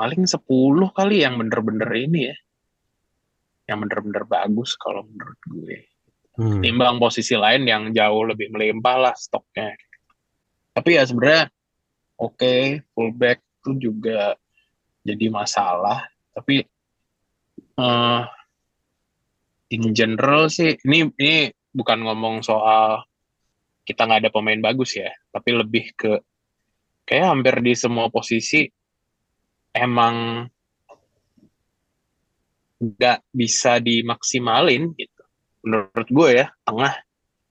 paling 0.00 0.24
10 0.24 0.96
kali 0.96 1.20
yang 1.20 1.36
bener-bener 1.36 1.90
ini 1.92 2.32
ya. 2.32 2.36
Yang 3.68 3.78
bener-bener 3.84 4.24
bagus 4.24 4.80
kalau 4.80 5.04
menurut 5.04 5.40
gue 5.44 5.90
Hmm. 6.40 6.64
timbang 6.64 6.96
posisi 6.96 7.36
lain 7.36 7.68
yang 7.68 7.92
jauh 7.92 8.24
lebih 8.24 8.48
melimpah 8.48 8.96
lah 8.96 9.14
stoknya. 9.18 9.76
Tapi 10.72 10.96
ya 10.96 11.04
sebenarnya 11.04 11.52
oke 12.16 12.80
fullback 12.96 13.44
itu 13.60 13.90
juga 13.90 14.32
jadi 15.04 15.26
masalah. 15.28 16.08
Tapi 16.32 16.64
eh 17.76 18.22
in 19.76 19.92
general 19.92 20.48
sih 20.48 20.80
ini 20.88 21.12
ini 21.20 21.52
bukan 21.76 22.08
ngomong 22.08 22.40
soal 22.40 23.04
kita 23.84 24.08
nggak 24.08 24.24
ada 24.24 24.32
pemain 24.32 24.64
bagus 24.64 24.96
ya, 24.96 25.12
tapi 25.34 25.50
lebih 25.52 25.92
ke 25.92 26.24
kayak 27.04 27.36
hampir 27.36 27.60
di 27.60 27.76
semua 27.76 28.08
posisi 28.08 28.64
emang 29.74 30.46
nggak 32.80 33.20
bisa 33.30 33.76
dimaksimalin 33.76 34.96
gitu. 34.96 35.22
Menurut 35.60 36.08
gue 36.08 36.28
ya 36.40 36.48
tengah 36.64 36.96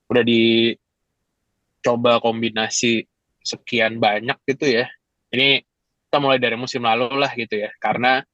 udah 0.09 0.23
dicoba 0.25 2.17
kombinasi 2.17 3.05
sekian 3.45 4.01
banyak 4.01 4.35
gitu 4.49 4.81
ya. 4.81 4.89
Ini 5.29 5.61
kita 6.09 6.17
mulai 6.17 6.41
dari 6.41 6.57
musim 6.57 6.81
lalu 6.81 7.13
lah 7.13 7.29
gitu 7.37 7.61
ya 7.61 7.69
karena 7.77 8.25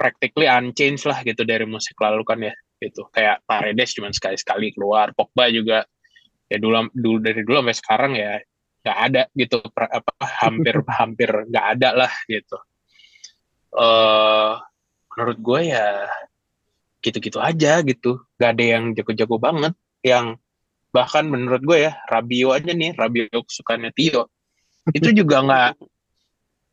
practically 0.00 0.48
unchanged 0.48 1.04
lah 1.04 1.20
gitu 1.20 1.44
dari 1.44 1.68
musim 1.68 1.92
lalu 2.00 2.24
kan 2.24 2.40
ya 2.40 2.56
gitu. 2.80 3.04
Kayak 3.12 3.44
Paredes 3.44 3.92
cuma 3.92 4.08
sekali 4.16 4.40
sekali 4.40 4.72
keluar 4.72 5.12
Pogba 5.12 5.52
juga 5.52 5.84
ya 6.48 6.56
dulu 6.56 6.88
dulu 6.96 7.20
dari 7.20 7.44
dulu 7.44 7.60
sampai 7.60 7.76
sekarang 7.76 8.12
ya 8.16 8.40
nggak 8.86 8.98
ada 9.10 9.22
gitu 9.34 9.58
apa 9.74 10.14
hampir 10.46 10.78
hampir 11.02 11.30
nggak 11.50 11.66
ada 11.74 12.06
lah 12.06 12.12
gitu. 12.30 12.54
Eh 13.74 14.52
menurut 15.10 15.38
gue 15.42 15.60
ya 15.74 16.06
gitu-gitu 17.02 17.42
aja 17.42 17.82
gitu. 17.82 18.22
Nggak 18.38 18.50
ada 18.54 18.64
yang 18.64 18.84
jago-jago 18.94 19.36
banget 19.42 19.74
yang 20.06 20.38
bahkan 20.94 21.26
menurut 21.26 21.66
gue 21.66 21.90
ya 21.90 21.98
Rabio 22.06 22.54
aja 22.54 22.70
nih 22.70 22.94
Rabio 22.94 23.42
kesukaannya 23.42 23.90
Tio. 23.90 24.30
Itu 24.94 25.10
juga 25.18 25.42
nggak 25.42 25.70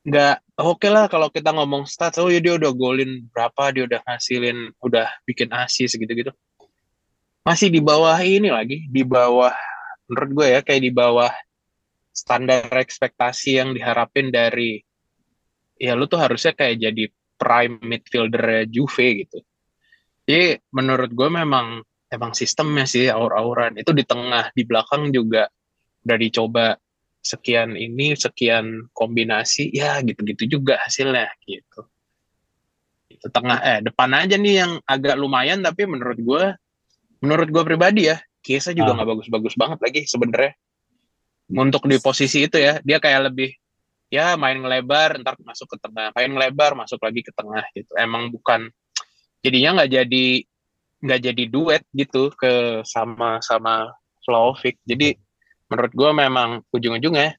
nggak 0.04 0.36
oke 0.62 0.88
lah 0.92 1.08
kalau 1.08 1.32
kita 1.34 1.50
ngomong 1.56 1.88
stats 1.88 2.20
oh 2.20 2.28
ya 2.28 2.44
dia 2.44 2.60
udah 2.60 2.76
golin 2.76 3.24
berapa 3.32 3.72
dia 3.72 3.84
udah 3.88 4.00
ngasilin 4.06 4.70
udah 4.86 5.10
bikin 5.26 5.50
asis 5.50 5.98
gitu-gitu. 5.98 6.30
Masih 7.42 7.74
di 7.74 7.82
bawah 7.82 8.22
ini 8.22 8.54
lagi 8.54 8.86
di 8.86 9.02
bawah 9.02 9.52
menurut 10.06 10.30
gue 10.38 10.48
ya 10.54 10.60
kayak 10.62 10.84
di 10.86 10.92
bawah 10.94 11.34
standar 12.14 12.70
ekspektasi 12.70 13.58
yang 13.58 13.74
diharapin 13.74 14.30
dari 14.30 14.78
ya 15.82 15.98
lu 15.98 16.06
tuh 16.06 16.22
harusnya 16.22 16.54
kayak 16.54 16.78
jadi 16.80 17.04
prime 17.36 17.82
midfielder 17.82 18.70
Juve 18.70 19.26
gitu. 19.26 19.42
Jadi 20.24 20.62
menurut 20.72 21.12
gue 21.12 21.28
memang 21.28 21.84
emang 22.08 22.32
sistemnya 22.32 22.86
sih 22.88 23.10
aur-auran. 23.10 23.76
Itu 23.76 23.92
di 23.92 24.06
tengah 24.06 24.54
di 24.54 24.64
belakang 24.64 25.10
juga 25.10 25.50
udah 26.06 26.18
dicoba 26.22 26.78
sekian 27.24 27.74
ini 27.76 28.14
sekian 28.14 28.88
kombinasi 28.94 29.74
ya 29.74 30.00
gitu-gitu 30.06 30.60
juga 30.60 30.80
hasilnya 30.86 31.28
gitu. 31.44 31.90
Itu 33.10 33.28
tengah 33.34 33.60
eh 33.66 33.80
depan 33.82 34.14
aja 34.16 34.38
nih 34.38 34.56
yang 34.64 34.72
agak 34.86 35.18
lumayan 35.18 35.60
tapi 35.66 35.90
menurut 35.90 36.20
gue 36.22 36.44
menurut 37.24 37.48
gue 37.50 37.64
pribadi 37.66 38.12
ya 38.12 38.20
Kiesa 38.44 38.76
juga 38.76 38.92
Ah. 38.92 38.96
nggak 39.00 39.10
bagus-bagus 39.16 39.56
banget 39.56 39.80
lagi 39.80 40.02
sebenarnya 40.04 40.52
untuk 41.52 41.90
di 41.90 41.98
posisi 42.00 42.48
itu 42.48 42.56
ya 42.60 42.80
dia 42.80 42.98
kayak 43.02 43.32
lebih 43.32 43.52
ya 44.14 44.38
main 44.38 44.62
ngelebar 44.62 45.20
ntar 45.26 45.36
masuk 45.42 45.76
ke 45.76 45.78
tengah 45.82 46.14
main 46.14 46.32
ngelebar 46.32 46.78
masuk 46.78 47.02
lagi 47.02 47.26
ke 47.26 47.32
tengah 47.34 47.66
gitu 47.74 47.92
emang 47.98 48.30
bukan 48.30 48.70
jadinya 49.42 49.82
nggak 49.82 49.92
jadi 49.92 50.26
nggak 51.04 51.20
jadi 51.20 51.44
duet 51.52 51.84
gitu 51.92 52.32
ke 52.38 52.86
sama 52.88 53.44
sama 53.44 53.92
Vlahovic 54.24 54.80
jadi 54.88 55.20
menurut 55.68 55.92
gue 55.92 56.12
memang 56.16 56.64
ujung-ujungnya 56.72 57.36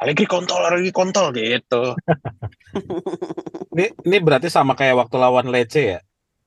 Allegri 0.00 0.28
kontol 0.28 0.60
Allegri 0.66 0.92
kontol 0.92 1.32
gitu 1.32 1.96
Ini 3.70 3.86
ini 4.02 4.16
berarti 4.18 4.50
sama 4.50 4.74
kayak 4.74 5.06
waktu 5.06 5.16
lawan 5.16 5.46
Lecce 5.46 5.82
ya. 5.96 6.00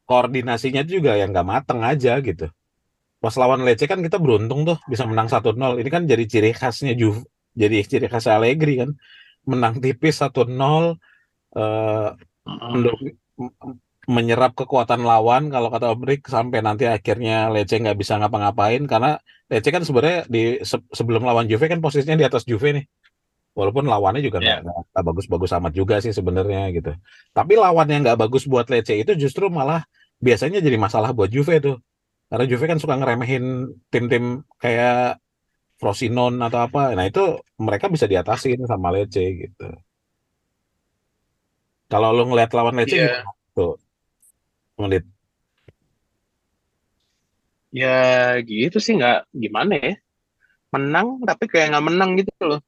Koordinasinya 0.04 0.84
juga 0.84 1.16
yang 1.16 1.32
nggak 1.32 1.48
mateng 1.48 1.80
aja 1.80 2.20
gitu. 2.20 2.52
Pas 3.24 3.32
lawan 3.40 3.64
Lecce 3.64 3.88
kan 3.88 4.04
kita 4.04 4.20
beruntung 4.20 4.68
tuh 4.68 4.78
bisa 4.92 5.08
menang 5.08 5.32
1-0. 5.32 5.80
Ini 5.80 5.90
kan 5.96 6.04
jadi 6.12 6.24
ciri 6.28 6.52
khasnya 6.52 6.92
Juve, 7.00 7.24
jadi 7.56 7.80
ciri 7.88 8.08
khas 8.12 8.28
Allegri 8.28 8.74
kan. 8.84 8.90
Menang 9.48 9.80
tipis 9.84 10.20
1-0 10.20 11.00
eh 11.56 12.10
menduk- 12.76 13.16
m- 13.40 13.80
menyerap 14.04 14.52
kekuatan 14.60 15.08
lawan 15.08 15.48
kalau 15.48 15.72
kata 15.72 15.96
Obrik 15.96 16.28
sampai 16.28 16.60
nanti 16.60 16.84
akhirnya 16.84 17.48
Lecce 17.48 17.80
nggak 17.80 17.96
bisa 17.96 18.20
ngapa-ngapain 18.20 18.84
karena 18.92 19.16
Lecce 19.48 19.70
kan 19.72 19.84
sebenarnya 19.88 20.20
di 20.28 20.60
se- 20.68 20.84
sebelum 20.92 21.24
lawan 21.24 21.48
Juve 21.48 21.72
kan 21.72 21.80
posisinya 21.80 22.20
di 22.20 22.26
atas 22.28 22.44
Juve 22.44 22.76
nih. 22.76 22.86
Walaupun 23.56 23.86
lawannya 23.88 24.20
juga 24.20 24.44
nggak 24.44 24.60
nggak 24.92 25.04
bagus-bagus 25.08 25.52
amat 25.56 25.72
juga 25.72 25.96
sih 26.04 26.12
sebenarnya 26.12 26.74
gitu. 26.76 26.92
Tapi 27.32 27.54
lawan 27.56 27.88
yang 27.88 28.02
nggak 28.04 28.20
bagus 28.20 28.44
buat 28.52 28.68
Lecce 28.68 29.00
itu 29.00 29.16
justru 29.16 29.48
malah 29.48 29.88
biasanya 30.20 30.60
jadi 30.60 30.76
masalah 30.76 31.16
buat 31.16 31.32
Juve 31.32 31.64
tuh. 31.64 31.78
Karena 32.34 32.50
Juve 32.50 32.66
kan 32.66 32.82
suka 32.82 32.98
ngeremehin 32.98 33.78
tim-tim 33.94 34.42
kayak 34.58 35.22
Frosinone 35.78 36.42
atau 36.42 36.66
apa. 36.66 36.98
Nah 36.98 37.06
itu 37.06 37.38
mereka 37.62 37.94
bisa 37.94 38.10
diatasin 38.10 38.58
sama 38.66 38.90
Lecce 38.90 39.22
gitu. 39.22 39.70
Kalau 41.94 42.10
lu 42.10 42.34
ngeliat 42.34 42.50
lawan 42.58 42.82
Iya. 42.82 42.90
gimana 42.90 43.30
tuh? 43.54 43.78
Ngeliat 44.82 45.06
ya 47.74 48.38
gitu 48.42 48.78
sih 48.78 48.98
nggak 48.98 49.30
gimana 49.34 49.74
ya 49.78 49.94
menang 50.70 51.26
tapi 51.26 51.50
kayak 51.50 51.74
nggak 51.74 51.86
menang 51.90 52.12
gitu 52.22 52.30
loh 52.42 52.62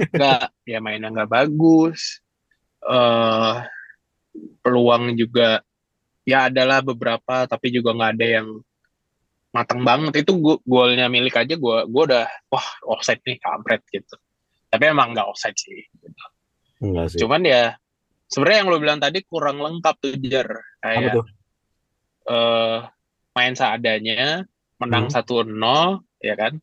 nggak 0.00 0.48
ya 0.72 0.80
mainnya 0.80 1.12
nggak 1.12 1.28
bagus 1.28 2.24
eh 2.88 3.54
peluang 4.64 5.12
juga 5.12 5.60
ya 6.24 6.48
adalah 6.48 6.80
beberapa 6.80 7.44
tapi 7.44 7.68
juga 7.68 7.92
nggak 7.92 8.12
ada 8.16 8.26
yang 8.40 8.48
matang 9.54 9.86
banget 9.86 10.26
itu 10.26 10.34
go- 10.36 10.62
golnya 10.66 11.06
milik 11.06 11.38
aja 11.38 11.54
gua 11.54 11.86
gua 11.86 12.02
udah 12.10 12.26
wah 12.50 12.66
offside 12.84 13.22
nih 13.22 13.38
kampret 13.38 13.86
gitu 13.88 14.18
tapi 14.66 14.90
emang 14.90 15.14
nggak 15.14 15.24
offside 15.24 15.54
sih 15.54 15.78
gitu. 15.94 16.22
enggak 16.82 17.14
sih. 17.14 17.18
cuman 17.22 17.42
ya 17.46 17.78
sebenarnya 18.26 18.58
yang 18.58 18.68
lo 18.68 18.78
bilang 18.82 18.98
tadi 18.98 19.22
kurang 19.22 19.62
lengkap 19.62 19.94
tuh 19.96 20.18
jar 20.20 20.50
Apa 20.50 20.82
kayak 20.82 21.12
tuh? 21.14 21.26
eh 22.26 22.78
main 23.32 23.54
seadanya 23.54 24.42
menang 24.76 25.06
Hmm. 25.06 25.22
1-0 25.22 25.46
ya 26.18 26.34
kan 26.34 26.58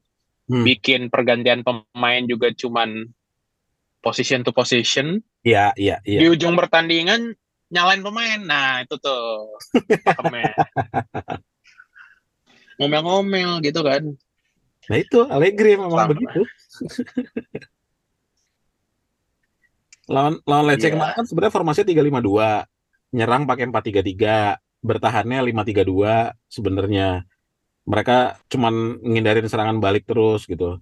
Hmm. 0.46 0.68
bikin 0.68 1.08
pergantian 1.08 1.64
pemain 1.64 2.24
juga 2.28 2.52
cuman 2.52 3.08
position 4.04 4.44
to 4.44 4.52
position 4.52 5.24
Iya, 5.42 5.72
iya, 5.74 6.04
iya. 6.04 6.20
di 6.20 6.28
ujung 6.28 6.54
pertandingan 6.54 7.32
nyalain 7.72 8.04
pemain 8.04 8.36
nah 8.38 8.84
itu 8.84 9.00
tuh 9.00 9.56
ngomel-ngomel 12.82 13.62
gitu 13.62 13.86
kan 13.86 14.04
Nah 14.90 14.98
itu 14.98 15.24
Allegri 15.30 15.78
memang 15.78 15.94
Sama. 15.94 16.10
begitu. 16.12 16.42
lawan 20.10 20.42
lawan 20.44 20.66
Lecce 20.68 20.90
Iya. 20.90 20.94
kemarin 20.98 21.16
kan 21.16 21.26
sebenarnya 21.30 21.54
formasinya 21.54 21.88
352, 21.88 22.50
nyerang 23.16 23.48
pakai 23.48 23.64
433, 23.70 24.60
bertahannya 24.82 25.40
532 25.48 26.36
sebenarnya. 26.50 27.24
Mereka 27.88 28.18
cuman 28.50 29.00
ngindarin 29.00 29.48
serangan 29.48 29.80
balik 29.80 30.04
terus 30.10 30.44
gitu. 30.46 30.82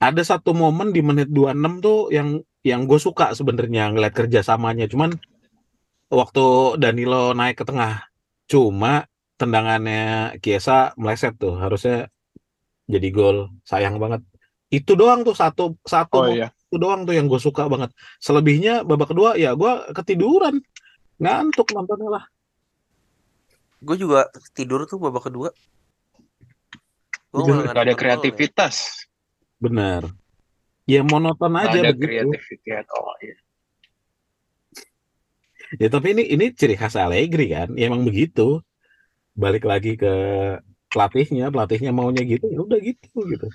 Ada 0.00 0.36
satu 0.36 0.52
momen 0.52 0.90
di 0.90 1.00
menit 1.00 1.30
26 1.30 1.78
tuh 1.78 2.10
yang 2.10 2.40
yang 2.64 2.88
gue 2.88 2.98
suka 2.98 3.32
sebenarnya 3.32 3.92
ngeliat 3.92 4.12
kerjasamanya. 4.12 4.88
Cuman 4.90 5.14
waktu 6.10 6.44
Danilo 6.80 7.32
naik 7.32 7.60
ke 7.60 7.64
tengah, 7.64 8.08
cuma 8.48 9.06
tendangannya 9.40 10.36
Kiesa 10.38 10.96
meleset 10.98 11.34
tuh. 11.36 11.58
Harusnya 11.58 12.10
jadi 12.86 13.08
gol. 13.10 13.50
Sayang 13.66 13.98
banget. 14.02 14.22
Itu 14.70 14.98
doang 14.98 15.22
tuh 15.22 15.36
satu 15.38 15.78
satu 15.86 16.18
oh 16.18 16.28
iya 16.32 16.50
itu 16.74 16.82
doang 16.82 17.06
tuh 17.06 17.14
yang 17.14 17.30
gue 17.30 17.38
suka 17.38 17.70
banget. 17.70 17.94
Selebihnya 18.18 18.82
babak 18.82 19.14
kedua 19.14 19.38
ya 19.38 19.54
gue 19.54 19.94
ketiduran, 19.94 20.58
ngantuk 21.22 21.70
nontonnya 21.70 22.18
lah. 22.18 22.24
Gue 23.78 23.94
juga 23.94 24.26
tidur 24.58 24.82
tuh 24.90 24.98
babak 24.98 25.30
kedua. 25.30 25.54
Malah 27.30 27.70
Gak 27.70 27.78
ada 27.78 27.94
ya. 27.94 27.94
kreativitas. 27.94 29.06
Benar. 29.62 30.10
Ya 30.82 31.06
monoton 31.06 31.54
aja 31.54 31.78
ada 31.78 31.94
begitu. 31.94 32.26
kreativitas 32.26 32.82
at 32.82 32.88
all. 32.90 33.14
Ya. 33.22 33.36
Ya 35.78 35.88
tapi 35.94 36.18
ini 36.18 36.26
ini 36.26 36.50
ciri 36.50 36.74
khas 36.74 36.98
Allegri 36.98 37.54
kan. 37.54 37.70
Ya 37.78 37.86
emang 37.86 38.02
begitu. 38.02 38.66
Balik 39.34 39.66
lagi 39.66 39.98
ke 39.98 40.14
pelatihnya, 40.90 41.50
pelatihnya 41.50 41.90
maunya 41.90 42.22
gitu, 42.22 42.46
ya 42.46 42.62
udah 42.62 42.78
gitu 42.78 43.18
gitu. 43.26 43.48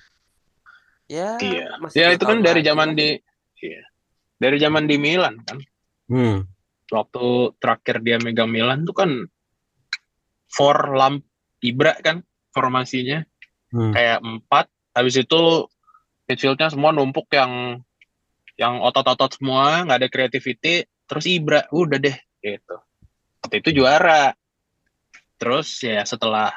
Ya, 1.10 1.40
Iya. 1.42 1.68
masih 1.82 1.98
Ya 1.98 2.08
itu 2.14 2.24
kan 2.28 2.44
dari 2.44 2.62
zaman 2.62 2.94
di 2.94 3.18
iya. 3.64 3.82
Dari 4.40 4.56
zaman 4.60 4.86
di 4.86 4.96
Milan 5.00 5.40
kan. 5.44 5.58
Hmm. 6.12 6.46
Waktu 6.92 7.56
terakhir 7.58 8.04
dia 8.04 8.20
megang 8.20 8.52
Milan 8.52 8.84
tuh 8.84 8.94
kan 8.94 9.10
four 10.50 10.96
lamp 10.96 11.24
Ibra 11.60 11.96
kan 12.00 12.24
formasinya 12.54 13.24
Hmm. 13.70 13.94
kayak 13.94 14.20
empat. 14.22 14.66
Habis 14.94 15.22
itu 15.22 15.70
midfieldnya 16.26 16.70
semua 16.74 16.90
numpuk 16.94 17.30
yang 17.32 17.82
yang 18.60 18.84
otot-otot 18.84 19.40
semua, 19.40 19.86
nggak 19.88 20.00
ada 20.04 20.10
creativity. 20.12 20.84
Terus 21.08 21.26
Ibra, 21.26 21.66
udah 21.72 21.98
deh 21.98 22.18
gitu. 22.44 22.76
Waktu 23.46 23.56
itu 23.64 23.82
juara. 23.82 24.36
Terus 25.40 25.68
ya 25.82 26.04
setelah 26.04 26.52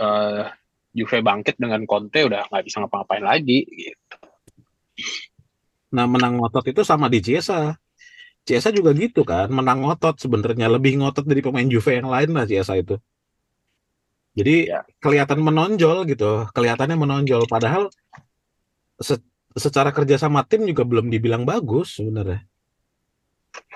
eh 0.00 0.48
Juve 0.96 1.20
bangkit 1.20 1.60
dengan 1.60 1.84
Conte 1.84 2.24
udah 2.24 2.48
nggak 2.48 2.64
bisa 2.64 2.80
ngapa-ngapain 2.80 3.22
lagi 3.22 3.62
gitu. 3.68 4.16
Nah, 5.94 6.04
menang 6.08 6.40
ngotot 6.40 6.64
itu 6.68 6.82
sama 6.82 7.06
di 7.12 7.20
Ciesa. 7.22 7.76
Ciesa 8.44 8.72
juga 8.72 8.96
gitu 8.96 9.22
kan, 9.22 9.52
menang 9.52 9.84
ngotot 9.84 10.16
sebenarnya 10.16 10.72
lebih 10.72 10.96
ngotot 11.00 11.28
dari 11.28 11.44
pemain 11.44 11.68
Juve 11.68 12.00
yang 12.00 12.08
lain 12.08 12.32
lah 12.32 12.48
Ciesa 12.48 12.74
itu. 12.80 12.96
Jadi 14.32 14.70
Ya. 14.72 14.80
kelihatan 15.02 15.44
menonjol 15.44 16.08
gitu, 16.08 16.48
kelihatannya 16.56 16.96
menonjol. 16.96 17.44
Padahal 17.50 17.92
se- 19.00 19.24
secara 19.56 19.90
kerja 19.92 20.16
sama 20.16 20.46
tim 20.48 20.64
juga 20.64 20.86
belum 20.88 21.12
dibilang 21.12 21.44
bagus 21.44 22.00
sebenarnya. 22.00 22.44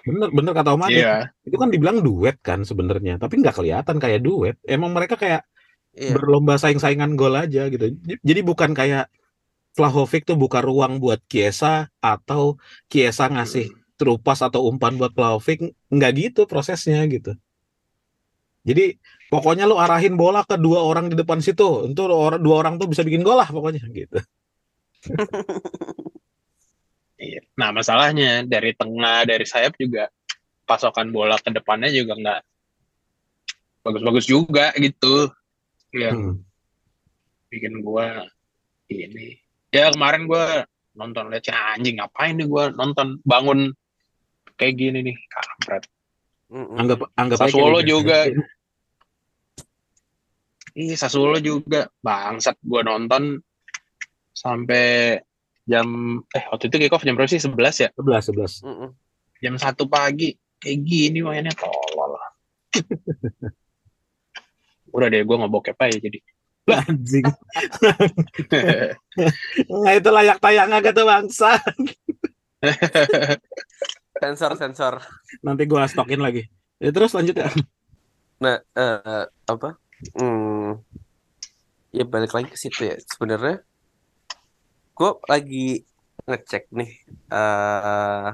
Bener, 0.02 0.28
bener 0.34 0.52
kata 0.52 0.70
Om 0.74 0.82
Adi. 0.86 0.98
Iya. 0.98 1.30
Itu 1.46 1.56
kan 1.58 1.68
dibilang 1.70 2.02
duet 2.02 2.36
kan 2.42 2.66
sebenarnya, 2.66 3.22
tapi 3.22 3.38
nggak 3.38 3.54
kelihatan 3.54 3.96
kayak 4.02 4.20
duet. 4.22 4.56
Emang 4.66 4.90
mereka 4.90 5.14
kayak 5.14 5.46
Iya. 5.92 6.16
berlomba 6.16 6.56
saing-saingan 6.56 7.20
gol 7.20 7.36
aja 7.36 7.68
gitu. 7.68 7.92
Jadi 8.24 8.40
bukan 8.40 8.72
kayak 8.72 9.12
Vlahovic 9.76 10.24
tuh 10.24 10.40
buka 10.40 10.64
ruang 10.64 10.96
buat 10.96 11.20
Kiesa 11.28 11.92
atau 12.00 12.56
Kiesa 12.88 13.28
ngasih 13.28 13.68
terupas 14.00 14.40
atau 14.40 14.64
umpan 14.72 14.96
buat 14.96 15.12
Vlahovic, 15.12 15.68
nggak 15.92 16.12
gitu 16.16 16.40
prosesnya 16.48 17.04
gitu. 17.12 17.36
Jadi 18.64 18.96
pokoknya 19.28 19.68
lu 19.68 19.76
arahin 19.76 20.16
bola 20.16 20.46
ke 20.48 20.56
dua 20.56 20.80
orang 20.80 21.12
di 21.12 21.16
depan 21.18 21.44
situ, 21.44 21.92
untuk 21.92 22.08
dua 22.40 22.54
orang 22.56 22.80
tuh 22.80 22.88
bisa 22.88 23.04
bikin 23.04 23.20
gol 23.20 23.36
lah 23.36 23.48
pokoknya 23.52 23.84
gitu. 23.92 24.16
Iya. 27.22 27.40
Nah 27.54 27.70
masalahnya 27.70 28.42
dari 28.42 28.74
tengah 28.74 29.22
dari 29.22 29.46
sayap 29.46 29.78
juga 29.78 30.11
pasokan 30.66 31.14
bola 31.14 31.38
ke 31.38 31.54
depannya 31.54 31.87
juga 31.94 32.18
nggak 32.18 32.40
bagus-bagus 33.87 34.26
juga 34.26 34.74
gitu. 34.74 35.30
Yang 35.94 36.18
Hmm. 36.18 36.35
bikin 37.46 37.74
gua 37.85 38.26
ini. 38.90 39.38
Ya 39.70 39.94
kemarin 39.94 40.26
gua 40.26 40.66
nonton 40.98 41.30
lihat 41.30 41.46
"Cah, 41.46 41.78
anjing 41.78 42.02
ngapain 42.02 42.35
nih 42.35 42.48
gua 42.50 42.74
nonton 42.74 43.22
bangun 43.22 43.70
kayak 44.58 44.74
gini 44.76 44.98
nih 45.06 45.16
kampret. 45.30 45.85
Anggap 46.52 47.06
anggap 47.14 47.38
aja 47.38 47.48
Sassuolo 47.48 47.78
kayak 47.80 47.88
juga. 47.88 48.18
gitu. 48.26 48.42
Ih 50.82 50.96
Sassuolo 50.96 51.38
juga 51.38 51.87
bangsat 52.02 52.56
gua 52.64 52.82
nonton 52.82 53.38
sampai 54.32 55.20
jam 55.68 55.87
eh 56.35 56.44
waktu 56.51 56.66
itu 56.70 56.77
kick 56.87 56.94
off 56.94 57.07
jam 57.07 57.14
berapa 57.14 57.31
sih 57.31 57.38
11 57.38 57.83
ya 57.87 57.88
11 57.94 58.35
11. 58.35 58.66
Mm-mm. 58.66 58.90
jam 59.38 59.55
satu 59.59 59.87
pagi 59.87 60.35
kayak 60.59 60.79
gini 60.83 61.22
mainnya 61.22 61.55
tolol 61.55 62.18
udah 64.92 65.09
deh 65.09 65.25
gue 65.25 65.37
ngebokep 65.38 65.79
aja 65.79 65.98
jadi 66.03 66.18
Anjing. 66.88 67.27
Nah, 69.68 69.92
itu 69.92 70.09
layak 70.09 70.38
tayang 70.40 70.70
agak 70.72 70.94
tuh 70.94 71.05
bangsa. 71.05 71.59
Sensor 74.22 74.53
sensor. 74.57 74.94
Nanti 75.42 75.66
gua 75.66 75.90
stokin 75.90 76.22
lagi. 76.22 76.46
Ya, 76.79 76.94
terus 76.94 77.12
lanjut 77.12 77.37
ya. 77.37 77.51
Nah, 78.40 78.62
eh, 78.62 79.25
apa? 79.27 79.79
Hmm, 80.18 80.83
ya 81.94 82.05
balik 82.07 82.33
lagi 82.33 82.48
ke 82.51 82.59
situ 82.59 82.94
ya. 82.94 82.96
Sebenarnya, 83.03 83.62
gue 84.96 85.11
lagi 85.33 85.57
ngecek 86.28 86.62
nih 86.78 86.90
eh 87.35 88.26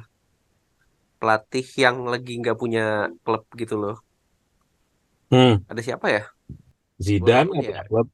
pelatih 1.20 1.66
yang 1.84 1.96
lagi 2.12 2.30
nggak 2.40 2.56
punya 2.62 2.80
klub 3.24 3.44
gitu 3.60 3.74
loh. 3.82 3.94
Hmm. 5.30 5.64
Ada 5.70 5.80
siapa 5.86 6.06
ya? 6.16 6.22
Zidane 7.06 7.50
atau 7.58 7.74
ya. 7.74 7.82
klub? 7.88 8.06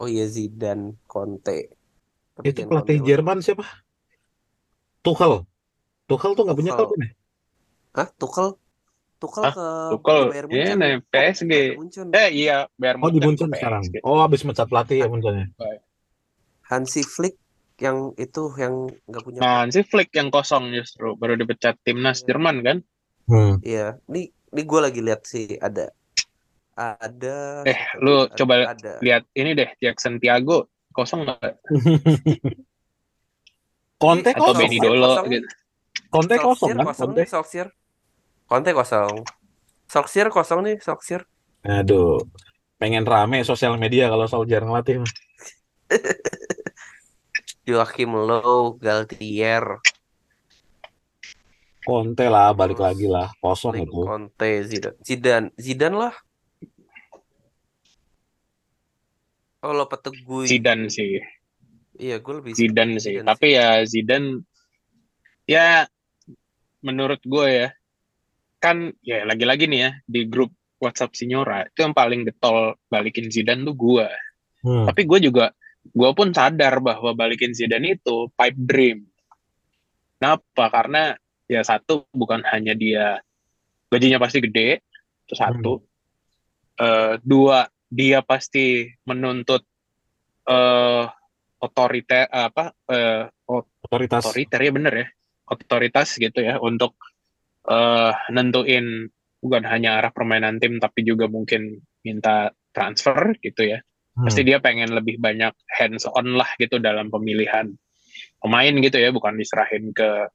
Oh 0.00 0.08
iya 0.14 0.24
Zidane, 0.34 0.84
Conte. 1.10 1.52
Tapi 2.36 2.48
Itu 2.48 2.60
pelatih 2.68 2.98
Conte 2.98 3.00
lah. 3.04 3.08
Jerman 3.08 3.38
siapa? 3.44 3.64
Tuchel. 5.04 5.34
Tuchel 6.08 6.32
tuh 6.36 6.44
nggak 6.46 6.58
punya 6.60 6.72
klub 6.76 6.90
ini. 6.98 7.08
Hah? 7.96 8.08
Tuchel? 8.20 8.48
Tuchel 9.20 9.44
Hah? 9.44 9.54
ke 9.54 9.64
Tuchel, 9.88 10.20
ke 10.20 10.24
Bayern 10.30 10.48
iya 10.54 10.64
Munchen. 10.68 10.80
nih, 10.80 10.92
PSG. 11.10 11.52
Bayern 11.52 11.72
Munchen. 11.78 12.08
eh 12.18 12.28
iya 12.40 12.54
biar 12.80 12.96
Oh 13.02 13.10
di 13.14 13.20
Munchen 13.24 13.50
sekarang. 13.58 13.84
Oh 14.08 14.18
habis 14.24 14.42
mecat 14.48 14.66
pelatih 14.70 14.96
ya 15.02 15.06
Munchennya. 15.12 15.46
Hansi 16.70 17.02
Flick 17.04 17.36
yang 17.76 18.14
itu 18.14 18.42
yang 18.54 18.74
nggak 19.02 19.22
punya 19.22 19.38
nah 19.38 19.66
si 19.66 19.82
Flick 19.82 20.12
yang 20.12 20.28
kosong 20.28 20.70
justru 20.70 21.14
baru 21.14 21.34
dipecat 21.34 21.74
timnas 21.80 22.22
Jerman 22.22 22.58
kan 22.60 22.78
Hmm. 23.24 23.56
Iya, 23.60 23.96
ini 24.04 24.28
ini 24.52 24.62
gue 24.62 24.80
lagi 24.80 25.00
lihat 25.00 25.24
sih 25.24 25.56
ada 25.56 25.88
ada 26.74 27.64
Eh, 27.64 27.80
lu? 27.96 28.28
Ada- 28.28 28.36
coba 28.36 28.54
ada 28.68 28.92
lihat 29.00 29.24
ini 29.32 29.56
deh 29.56 29.72
Jackson 29.78 30.20
Tiago 30.20 30.68
kosong 30.90 31.24
nggak 31.24 31.40
Conte 33.96 34.28
atau 34.28 34.52
kosong. 34.52 34.60
Benny. 34.60 34.76
Dolo 34.76 35.06
Kosong. 35.08 35.26
gitu 35.30 35.48
Conte 36.10 36.34
kosong 36.36 36.68
kan? 36.70 36.84
kosong 36.84 37.08
Conte. 37.08 37.16
nih 37.16 37.26
Solskjaer. 37.26 37.68
Conte 38.44 38.70
kosong. 38.70 39.14
Solskjaer 39.88 40.28
kosong 40.28 40.60
nih 40.62 40.76
Solskjaer. 40.78 41.22
Aduh. 41.64 42.20
Pengen 42.76 43.02
rame 43.02 43.40
sosial 43.42 43.74
media 43.74 44.06
kalau 44.06 44.28
Solskjaer 44.28 44.62
ngelatih. 44.62 45.00
Joachim 47.64 48.12
Low, 48.12 48.76
Galtier, 48.76 49.80
Conte 51.84 52.26
lah 52.32 52.52
balik 52.56 52.80
Terus 52.80 52.86
lagi 52.88 53.06
lah. 53.08 53.28
Kosong 53.44 53.84
itu. 53.84 54.08
Conte, 54.08 54.64
Zidane, 54.64 54.96
Zidane, 55.04 55.48
Zidane 55.60 55.96
lah. 55.96 56.14
Kalau 59.60 59.84
Petegui, 59.88 60.48
Zidane 60.48 60.88
sih 60.92 61.20
iya 61.98 62.18
gue 62.18 62.34
lebih 62.42 62.52
Zidane 62.54 62.98
sih 62.98 63.22
Zidane 63.22 63.26
tapi 63.26 63.54
ya 63.54 63.82
Zidane 63.86 64.42
ya 65.46 65.86
menurut 66.82 67.22
gue 67.22 67.46
ya 67.48 67.68
kan 68.58 68.90
ya 69.04 69.22
lagi-lagi 69.28 69.68
nih 69.70 69.80
ya 69.80 69.90
di 70.08 70.26
grup 70.26 70.50
WhatsApp 70.82 71.14
Signora 71.14 71.64
itu 71.68 71.84
yang 71.84 71.94
paling 71.94 72.26
getol 72.26 72.76
balikin 72.90 73.30
Zidane 73.30 73.62
tuh 73.66 73.76
gue 73.76 74.08
Hmm. 74.64 74.88
tapi 74.88 75.04
gue 75.04 75.28
juga 75.28 75.52
gue 75.92 76.10
pun 76.16 76.32
sadar 76.32 76.80
bahwa 76.80 77.12
balikin 77.12 77.52
Zidane 77.52 78.00
itu 78.00 78.32
pipe 78.32 78.56
dream. 78.56 78.98
Kenapa? 80.16 80.72
Karena 80.72 81.12
ya 81.44 81.60
satu 81.60 82.08
bukan 82.14 82.40
hanya 82.48 82.72
dia 82.72 83.20
gajinya 83.92 84.16
pasti 84.16 84.40
gede 84.40 84.80
itu 85.28 85.34
satu. 85.36 85.84
Eh, 86.80 87.20
dua 87.20 87.68
dia 87.86 88.24
pasti 88.24 88.88
menuntut 89.06 89.62
eh 90.44 91.04
otoriter 91.60 92.28
apa 92.28 92.72
eh, 92.90 93.24
Otoritas. 93.48 94.24
otoriter 94.24 94.60
ya 94.64 94.72
bener 94.72 94.94
ya. 94.96 95.06
Otoritas 95.52 96.16
gitu 96.16 96.40
ya 96.40 96.56
untuk 96.58 96.96
eh 97.68 98.12
nentuin 98.32 99.08
bukan 99.44 99.64
hanya 99.68 100.00
arah 100.00 100.12
permainan 100.12 100.56
tim 100.56 100.80
tapi 100.80 101.04
juga 101.04 101.28
mungkin 101.28 101.84
minta 102.00 102.48
transfer 102.72 103.36
gitu 103.44 103.76
ya 103.76 103.84
Hmm. 104.14 104.30
pasti 104.30 104.46
dia 104.46 104.62
pengen 104.62 104.94
lebih 104.94 105.18
banyak 105.18 105.50
hands 105.74 106.06
on 106.06 106.38
lah 106.38 106.46
gitu 106.56 106.78
dalam 106.78 107.10
pemilihan 107.10 107.66
pemain 108.38 108.74
gitu 108.78 108.94
ya 108.94 109.10
bukan 109.10 109.34
diserahin 109.34 109.90
ke 109.90 110.30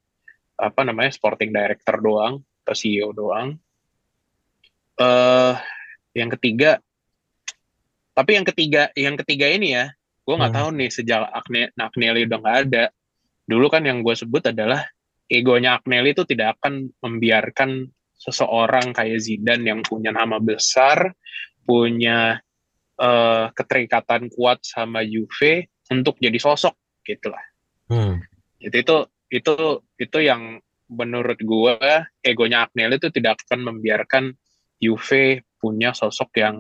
apa 0.59 0.81
namanya 0.83 1.15
sporting 1.15 1.55
director 1.55 1.95
doang 2.03 2.43
atau 2.43 2.75
CEO 2.75 3.15
doang 3.15 3.55
eh 4.99 5.55
yang 6.11 6.27
ketiga 6.35 6.83
tapi 8.11 8.35
yang 8.35 8.43
ketiga 8.43 8.91
yang 8.99 9.15
ketiga 9.15 9.47
ini 9.47 9.79
ya 9.79 9.95
gue 10.27 10.35
nggak 10.35 10.51
Hmm. 10.51 10.59
tahu 10.59 10.69
nih 10.75 10.89
sejak 10.91 11.21
Agne, 11.31 11.71
Agnelli 11.79 12.27
udah 12.27 12.37
nggak 12.43 12.57
ada 12.67 12.83
dulu 13.47 13.65
kan 13.71 13.87
yang 13.87 14.03
gue 14.03 14.11
sebut 14.11 14.51
adalah 14.51 14.83
egonya 15.31 15.79
Agnelli 15.79 16.11
itu 16.11 16.27
tidak 16.27 16.59
akan 16.59 16.91
membiarkan 16.99 17.87
seseorang 18.19 18.91
kayak 18.91 19.23
Zidane 19.23 19.63
yang 19.63 19.79
punya 19.87 20.11
nama 20.11 20.35
besar 20.43 21.15
punya 21.63 22.43
eh, 22.99 23.45
keterikatan 23.55 24.27
kuat 24.29 24.61
sama 24.61 25.01
Juve 25.07 25.71
untuk 25.89 26.19
jadi 26.19 26.37
sosok 26.37 26.75
gitu 27.07 27.31
lah. 27.31 27.45
Hmm. 27.89 28.21
Itu 28.59 28.75
itu 28.83 28.97
itu 29.29 29.55
itu 29.97 30.17
yang 30.19 30.61
menurut 30.89 31.37
gue 31.37 31.77
egonya 32.25 32.65
Agnelli 32.65 32.97
itu 32.97 33.13
tidak 33.13 33.45
akan 33.45 33.73
membiarkan 33.73 34.33
Juve 34.81 35.45
punya 35.61 35.93
sosok 35.93 36.33
yang 36.41 36.55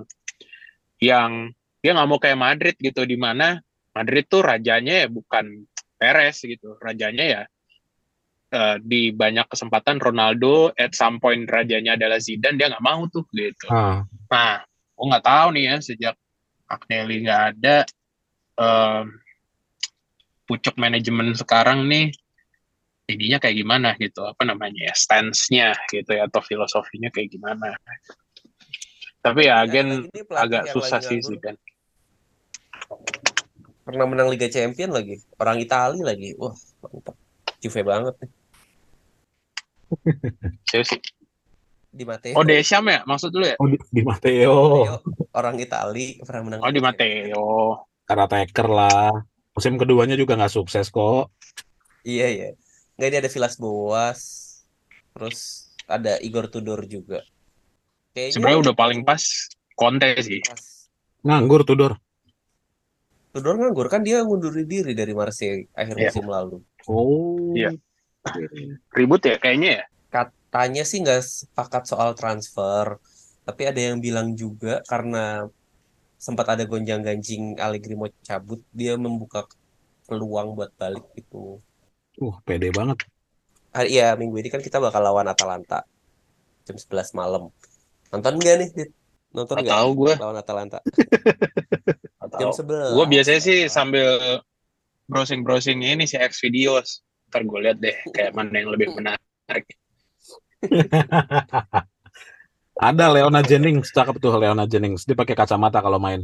yang 1.01 1.49
dia 1.79 1.95
nggak 1.95 2.09
mau 2.09 2.19
kayak 2.21 2.37
Madrid 2.37 2.75
gitu 2.77 3.07
di 3.07 3.15
mana 3.15 3.57
Madrid 3.95 4.27
tuh 4.29 4.45
rajanya 4.45 5.05
ya 5.05 5.07
bukan 5.09 5.65
Perez 5.97 6.43
gitu 6.45 6.77
rajanya 6.77 7.25
ya 7.25 7.41
eh, 8.53 8.77
di 8.83 9.09
banyak 9.15 9.49
kesempatan 9.49 9.97
Ronaldo 9.97 10.75
at 10.75 10.93
some 10.93 11.17
point 11.17 11.47
rajanya 11.49 11.97
adalah 11.97 12.21
Zidane 12.21 12.59
dia 12.59 12.69
nggak 12.69 12.85
mau 12.85 13.07
tuh 13.09 13.25
gitu 13.33 13.65
Ah, 13.71 14.05
nah 14.29 14.61
gue 14.93 15.05
nggak 15.09 15.25
tahu 15.25 15.47
nih 15.55 15.63
ya 15.63 15.75
sejak 15.79 16.15
Agnelli 16.69 17.25
nggak 17.25 17.41
ada 17.55 17.77
em, 18.61 19.05
pucuk 20.45 20.77
manajemen 20.77 21.33
sekarang 21.33 21.89
nih 21.89 22.13
ininya 23.09 23.41
kayak 23.41 23.57
gimana 23.57 23.97
gitu 23.97 24.21
apa 24.21 24.45
namanya 24.45 24.93
ya 24.93 24.93
stance-nya 24.93 25.73
gitu 25.89 26.13
ya 26.13 26.29
atau 26.29 26.45
filosofinya 26.45 27.09
kayak 27.09 27.33
gimana 27.33 27.73
tapi 29.25 29.49
ya 29.49 29.65
agen 29.65 30.05
Lagi 30.05 30.09
ini 30.13 30.21
pelatih 30.21 30.45
agak 30.45 30.63
susah 30.69 31.01
sih 31.01 31.17
sih 31.17 31.37
kan 31.41 31.57
Pernah 33.89 34.05
menang 34.05 34.29
Liga 34.29 34.45
Champion 34.45 34.93
lagi. 34.93 35.17
Orang 35.41 35.57
Itali 35.57 36.05
lagi. 36.05 36.37
Wah, 36.37 36.53
mantap. 36.85 37.17
Juve 37.57 37.81
banget 37.81 38.13
nih. 38.21 38.29
Di 41.89 42.05
Matteo. 42.05 42.37
oh 42.37 42.45
Desham 42.45 42.85
ya 42.85 43.01
maksud 43.03 43.33
dulu 43.33 43.49
ya 43.49 43.57
oh 43.57 43.65
di, 43.65 43.77
di 43.89 44.01
Matteo, 44.05 44.55
Matteo, 44.85 45.01
orang 45.33 45.57
Itali 45.57 46.21
pernah 46.21 46.41
menang 46.45 46.59
oh 46.61 46.69
di. 46.69 46.81
Matteo 46.81 47.45
caretaker 48.09 48.65
lah. 48.65 49.13
Musim 49.53 49.77
keduanya 49.77 50.17
juga 50.17 50.33
nggak 50.33 50.49
sukses 50.49 50.89
kok. 50.89 51.29
Iya, 52.01 52.27
iya. 52.33 52.49
Nggak 52.97 53.07
ini 53.11 53.17
ada 53.21 53.29
Vilas 53.29 53.55
Boas. 53.61 54.19
Terus 55.13 55.69
ada 55.85 56.17
Igor 56.17 56.49
Tudor 56.49 56.89
juga. 56.89 57.21
Kayaknya 58.17 58.33
sebenarnya 58.33 58.59
udah 58.65 58.75
paling 58.75 59.01
pas 59.05 59.21
Conte 59.77 60.09
sih 60.25 60.41
pas. 60.41 60.89
Nganggur 61.21 61.61
Tudor. 61.69 62.01
Tudor 63.29 63.61
nganggur 63.61 63.93
kan 63.93 64.01
dia 64.01 64.25
ngundurin 64.25 64.65
diri 64.65 64.97
dari 64.97 65.13
Marseille 65.13 65.69
akhir 65.77 65.93
Iya. 65.93 66.09
musim 66.09 66.25
lalu. 66.25 66.57
Oh. 66.89 67.53
Iya. 67.53 67.77
ribut 68.91 69.23
ya 69.23 69.39
kayaknya 69.39 69.69
ya 69.79 69.83
Katanya 70.09 70.83
sih 70.85 71.01
nggak 71.01 71.21
sepakat 71.21 71.83
soal 71.85 72.17
transfer, 72.17 72.97
tapi 73.45 73.61
ada 73.69 73.77
yang 73.77 74.01
bilang 74.01 74.33
juga 74.33 74.81
karena 74.85 75.45
sempat 76.19 76.57
ada 76.57 76.65
gonjang-ganjing 76.67 77.57
Allegri 77.61 77.95
mau 77.95 78.11
cabut, 78.25 78.59
dia 78.75 78.97
membuka 78.99 79.45
peluang 80.09 80.57
buat 80.57 80.73
balik 80.75 81.05
gitu. 81.15 81.61
Uh, 82.19 82.35
pede 82.43 82.73
banget. 82.73 83.05
Hari 83.69 83.93
iya 83.93 84.17
minggu 84.17 84.41
ini 84.41 84.49
kan 84.49 84.59
kita 84.59 84.81
bakal 84.81 84.99
lawan 84.99 85.29
Atalanta 85.29 85.85
jam 86.65 86.77
11 86.77 87.17
malam. 87.17 87.53
Nonton 88.09 88.33
nggak 88.41 88.55
nih? 88.61 88.69
Dit? 88.73 88.89
Nonton 89.29 89.61
Nggak 89.61 89.73
tahu 89.73 89.89
gue 89.93 90.13
lawan 90.17 90.37
Atalanta? 90.37 90.79
Jam 92.37 92.53
tahu. 92.53 92.61
11. 92.61 92.93
gue 92.93 93.05
biasanya 93.09 93.41
sih 93.41 93.59
sambil 93.65 94.05
browsing 95.09 95.41
browsing 95.41 95.81
ini 95.81 96.05
si 96.05 96.13
X 96.13 96.45
videos 96.45 97.01
ntar 97.29 97.41
gue 97.41 97.59
lihat 97.61 97.77
deh 97.81 97.97
kayak 98.13 98.37
mana 98.37 98.53
yang 98.61 98.69
lebih 98.69 98.93
menarik 98.93 99.65
Ada 102.79 103.11
Leona 103.11 103.43
Jennings, 103.43 103.91
cakep 103.91 104.23
tuh 104.23 104.31
Leona 104.39 104.63
Jennings. 104.63 105.03
Dia 105.03 105.15
pakai 105.15 105.35
kacamata 105.35 105.83
kalau 105.83 105.99
main. 105.99 106.23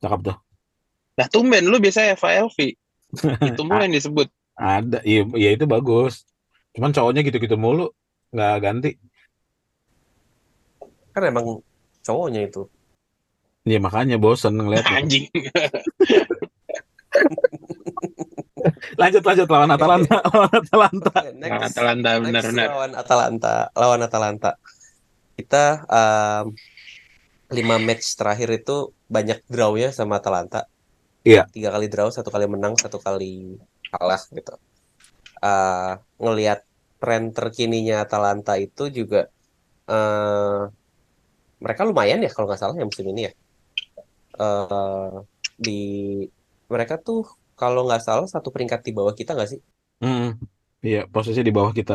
Cakep 0.00 0.32
tuh. 0.32 0.36
nah 1.16 1.24
tumben 1.32 1.64
lu 1.64 1.80
biasanya 1.80 2.12
Eva 2.12 2.44
Elvi 2.44 2.76
itu 3.24 3.62
mulu 3.64 3.80
yang 3.80 3.96
disebut 3.96 4.28
Ada, 4.56 5.04
iya, 5.04 5.20
iya 5.36 5.52
itu 5.52 5.68
bagus. 5.68 6.24
Cuman 6.72 6.88
cowoknya 6.88 7.20
gitu-gitu 7.24 7.60
mulu, 7.60 7.92
nggak 8.32 8.56
ganti. 8.64 8.90
Kan 11.12 11.28
emang 11.28 11.60
cowoknya 12.00 12.48
itu. 12.48 12.64
Iya 13.68 13.84
makanya 13.84 14.16
bosen 14.16 14.56
ngeliatnya. 14.56 14.96
anjing 15.04 15.28
Lanjut 18.94 19.22
lanjut 19.26 19.48
lawan 19.50 19.70
Atalanta, 19.74 20.16
lawan 20.30 20.54
Atalanta. 20.54 21.14
Nah, 21.18 21.34
next. 21.34 21.74
Atalanta 21.74 22.08
Next 22.14 22.22
benar-benar 22.22 22.68
lawan 22.70 22.92
Atalanta, 22.94 23.54
lawan 23.74 24.00
Atalanta. 24.06 24.50
Kita 25.34 25.64
um, 25.90 26.54
lima 27.50 27.76
match 27.82 28.14
terakhir 28.14 28.48
itu 28.54 28.94
banyak 29.10 29.42
draw 29.50 29.74
ya 29.74 29.90
sama 29.90 30.22
Atalanta. 30.22 30.70
Iya. 31.26 31.50
Tiga 31.50 31.74
kali 31.74 31.90
draw, 31.90 32.06
satu 32.14 32.30
kali 32.30 32.46
menang, 32.46 32.78
satu 32.78 33.02
kali 33.02 33.58
kalah 33.90 34.22
gitu. 34.30 34.54
Uh, 35.42 35.98
ngelihat 36.22 36.62
tren 37.02 37.34
terkininya 37.34 38.06
Atalanta 38.06 38.54
itu 38.56 38.88
juga 38.88 39.28
uh, 39.90 40.70
mereka 41.60 41.82
lumayan 41.82 42.22
ya 42.22 42.30
kalau 42.30 42.46
nggak 42.46 42.60
salah 42.62 42.78
ya 42.78 42.86
musim 42.86 43.06
ini 43.10 43.26
ya. 43.26 43.32
Uh, 44.36 45.24
di 45.56 45.80
mereka 46.68 47.00
tuh 47.00 47.24
kalau 47.60 47.80
nggak 47.86 48.02
salah 48.06 48.28
satu 48.34 48.48
peringkat 48.54 48.80
di 48.86 48.92
bawah 48.96 49.14
kita 49.20 49.30
nggak 49.36 49.50
sih? 49.52 49.60
Hmm, 50.02 50.24
iya 50.86 50.98
posisi 51.14 51.40
di 51.46 51.52
bawah 51.56 51.72
kita. 51.78 51.94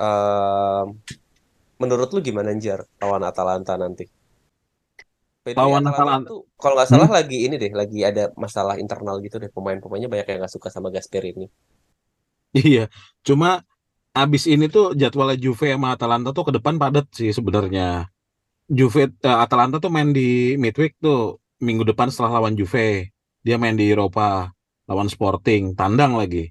Ehm, 0.00 0.86
menurut 1.82 2.08
lu 2.14 2.20
gimana 2.28 2.50
Jar 2.64 2.80
lawan 3.00 3.24
Atalanta 3.30 3.74
nanti? 3.82 4.04
Way, 5.44 5.54
Lawan 5.56 5.84
Atalanta 5.90 5.92
Atalanta. 5.92 6.28
tuh 6.28 6.40
kalau 6.62 6.74
nggak 6.76 6.90
salah 6.92 7.08
lagi 7.16 7.36
ini 7.46 7.54
deh, 7.62 7.72
lagi 7.80 7.98
ada 8.10 8.24
masalah 8.44 8.74
internal 8.82 9.16
gitu 9.24 9.36
deh 9.42 9.50
pemain-pemainnya 9.56 10.08
banyak 10.12 10.26
yang 10.30 10.38
nggak 10.44 10.54
suka 10.56 10.68
sama 10.74 10.88
Gasperini. 10.94 11.46
Iya, 12.58 12.80
cuma 13.26 13.48
abis 14.22 14.44
ini 14.52 14.66
tuh 14.74 14.84
jadwalnya 15.00 15.36
Juve 15.44 15.66
sama 15.74 15.88
Atalanta 15.94 16.28
tuh 16.36 16.44
ke 16.48 16.52
depan 16.58 16.74
padat 16.82 17.06
sih 17.18 17.30
sebenarnya. 17.38 18.10
Juve 18.78 19.00
eh, 19.10 19.38
Atalanta 19.44 19.76
tuh 19.84 19.90
main 19.94 20.10
di 20.18 20.54
midweek 20.62 20.92
tuh 21.04 21.39
minggu 21.60 21.84
depan 21.84 22.08
setelah 22.08 22.40
lawan 22.40 22.56
Juve. 22.56 23.12
Dia 23.44 23.56
main 23.56 23.76
di 23.76 23.88
Eropa 23.88 24.52
lawan 24.88 25.08
Sporting, 25.08 25.76
tandang 25.76 26.16
lagi. 26.16 26.50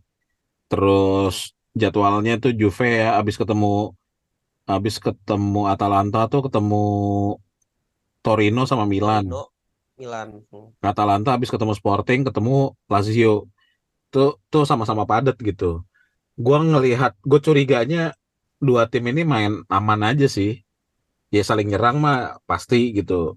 Terus 0.70 1.54
jadwalnya 1.74 2.38
tuh 2.38 2.54
Juve 2.54 3.04
ya 3.04 3.18
abis 3.20 3.36
ketemu 3.38 3.94
abis 4.70 5.02
ketemu 5.02 5.62
Atalanta 5.66 6.30
tuh 6.30 6.46
ketemu 6.46 6.86
Torino 8.22 8.64
sama 8.70 8.86
Milan. 8.86 9.26
Torino, 9.26 9.50
Milan. 9.98 10.30
Atalanta 10.80 11.36
habis 11.36 11.50
ketemu 11.50 11.74
Sporting, 11.74 12.24
ketemu 12.30 12.78
Lazio. 12.86 13.50
Tuh 14.14 14.38
tuh 14.50 14.64
sama-sama 14.66 15.06
padat 15.10 15.38
gitu. 15.42 15.86
Gua 16.40 16.64
ngelihat, 16.64 17.20
gue 17.20 17.40
curiganya 17.44 18.16
dua 18.64 18.88
tim 18.88 19.04
ini 19.12 19.28
main 19.28 19.60
aman 19.68 20.02
aja 20.16 20.28
sih. 20.32 20.64
Ya 21.30 21.44
saling 21.46 21.68
nyerang 21.70 22.00
mah 22.00 22.40
pasti 22.50 22.96
gitu. 22.96 23.36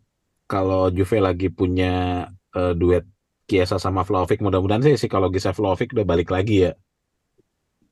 Kalau 0.52 0.92
Juve 0.92 1.18
lagi 1.24 1.48
punya 1.48 2.28
eh, 2.52 2.74
duet 2.76 3.08
Chiesa 3.48 3.80
sama 3.80 4.04
Vlahovic, 4.04 4.44
mudah-mudahan 4.44 4.84
sih 4.84 4.94
psikologisnya 5.00 5.56
Vlahovic 5.56 5.96
udah 5.96 6.04
balik 6.04 6.28
lagi 6.28 6.68
ya. 6.68 6.72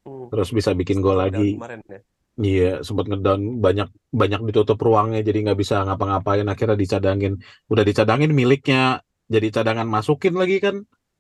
Hmm. 0.05 0.29
Terus 0.29 0.53
bisa 0.53 0.77
bikin 0.77 1.01
gol 1.01 1.17
lagi. 1.17 1.57
kemarin 1.57 1.81
ya. 1.89 2.01
Iya, 2.41 2.73
sempat 2.81 3.05
ngedown 3.11 3.61
banyak 3.61 3.89
banyak 4.17 4.41
ditutup 4.49 4.81
ruangnya 4.81 5.21
jadi 5.21 5.45
nggak 5.45 5.59
bisa 5.61 5.85
ngapa-ngapain 5.85 6.47
akhirnya 6.49 6.77
dicadangin. 6.77 7.41
Udah 7.69 7.85
dicadangin 7.85 8.33
miliknya 8.33 9.05
jadi 9.29 9.61
cadangan 9.61 9.89
masukin 9.89 10.37
lagi 10.37 10.61
kan. 10.61 10.77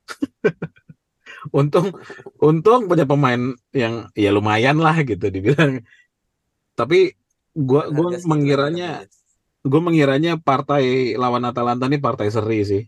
Untung 1.57 1.96
untung 2.37 2.85
punya 2.85 3.09
pemain 3.09 3.57
yang 3.72 4.12
ya 4.12 4.29
lumayan 4.29 4.76
lah 4.76 4.96
gitu 5.05 5.33
dibilang. 5.33 5.81
Tapi 6.76 7.16
gua 7.57 7.88
gua 7.88 8.12
harga 8.12 8.29
mengiranya 8.29 8.90
gue 9.61 9.81
mengiranya 9.81 10.40
partai 10.40 11.14
lawan 11.16 11.44
Atalanta 11.44 11.87
nih 11.87 12.01
partai 12.01 12.29
seri 12.33 12.61
sih. 12.64 12.82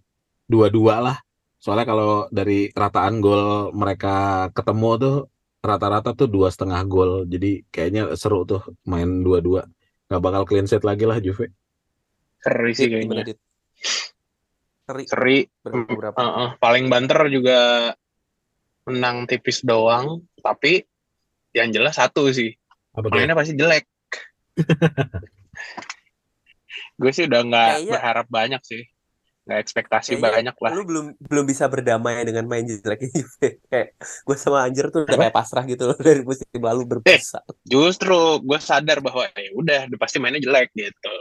Dua-dua 0.48 1.00
lah. 1.00 1.16
Soalnya 1.62 1.86
kalau 1.86 2.26
dari 2.32 2.72
rataan 2.74 3.22
gol 3.22 3.70
mereka 3.76 4.48
ketemu 4.50 4.90
tuh 4.98 5.16
rata-rata 5.62 6.10
tuh 6.16 6.26
dua 6.26 6.48
setengah 6.50 6.82
gol. 6.88 7.24
Jadi 7.28 7.62
kayaknya 7.70 8.16
seru 8.18 8.42
tuh 8.48 8.62
main 8.88 9.22
dua-dua. 9.22 9.68
Gak 10.10 10.22
bakal 10.22 10.42
clean 10.44 10.68
sheet 10.68 10.84
lagi 10.84 11.08
lah 11.08 11.20
Juve. 11.22 11.52
seri 12.42 12.74
sih 12.74 12.90
gimana 12.90 13.22
kayaknya? 13.22 13.38
Seri 14.82 15.02
seri 15.06 15.36
berapa 15.62 15.94
berapa? 15.94 16.18
Heeh, 16.18 16.48
paling 16.58 16.90
banter 16.90 17.30
juga 17.30 17.58
menang 18.82 19.30
tipis 19.30 19.62
doang 19.62 20.26
tapi 20.42 20.82
yang 21.54 21.70
jelas 21.70 21.94
satu 21.98 22.26
sih 22.34 22.50
Apa 22.96 23.08
mainnya 23.14 23.38
pasti 23.38 23.54
jelek 23.54 23.86
gue 26.98 27.12
sih 27.14 27.24
udah 27.28 27.40
nggak 27.44 27.68
berharap 27.88 28.26
banyak 28.28 28.62
sih 28.64 28.82
nggak 29.42 29.58
ekspektasi 29.58 30.22
banyak 30.22 30.54
lah 30.54 30.70
Lu 30.70 30.86
belum 30.86 31.18
belum 31.18 31.44
bisa 31.50 31.66
berdamai 31.66 32.22
dengan 32.22 32.46
main 32.46 32.62
jeleknya 32.62 33.10
Juve. 33.10 33.58
Kayak 33.66 33.98
gue 33.98 34.36
sama 34.38 34.62
Anjir 34.62 34.86
tuh 34.94 35.02
udah 35.02 35.18
kayak 35.18 35.34
pasrah 35.34 35.66
gitu 35.66 35.90
loh 35.90 35.98
dari 35.98 36.22
musim 36.22 36.46
lalu 36.62 36.82
berpisah. 36.86 37.42
justru 37.66 38.38
gue 38.38 38.58
sadar 38.62 39.02
bahwa 39.02 39.26
ya 39.34 39.50
udah 39.58 39.90
udah 39.90 39.98
pasti 39.98 40.22
mainnya 40.22 40.38
jelek 40.38 40.70
gitu 40.78 41.14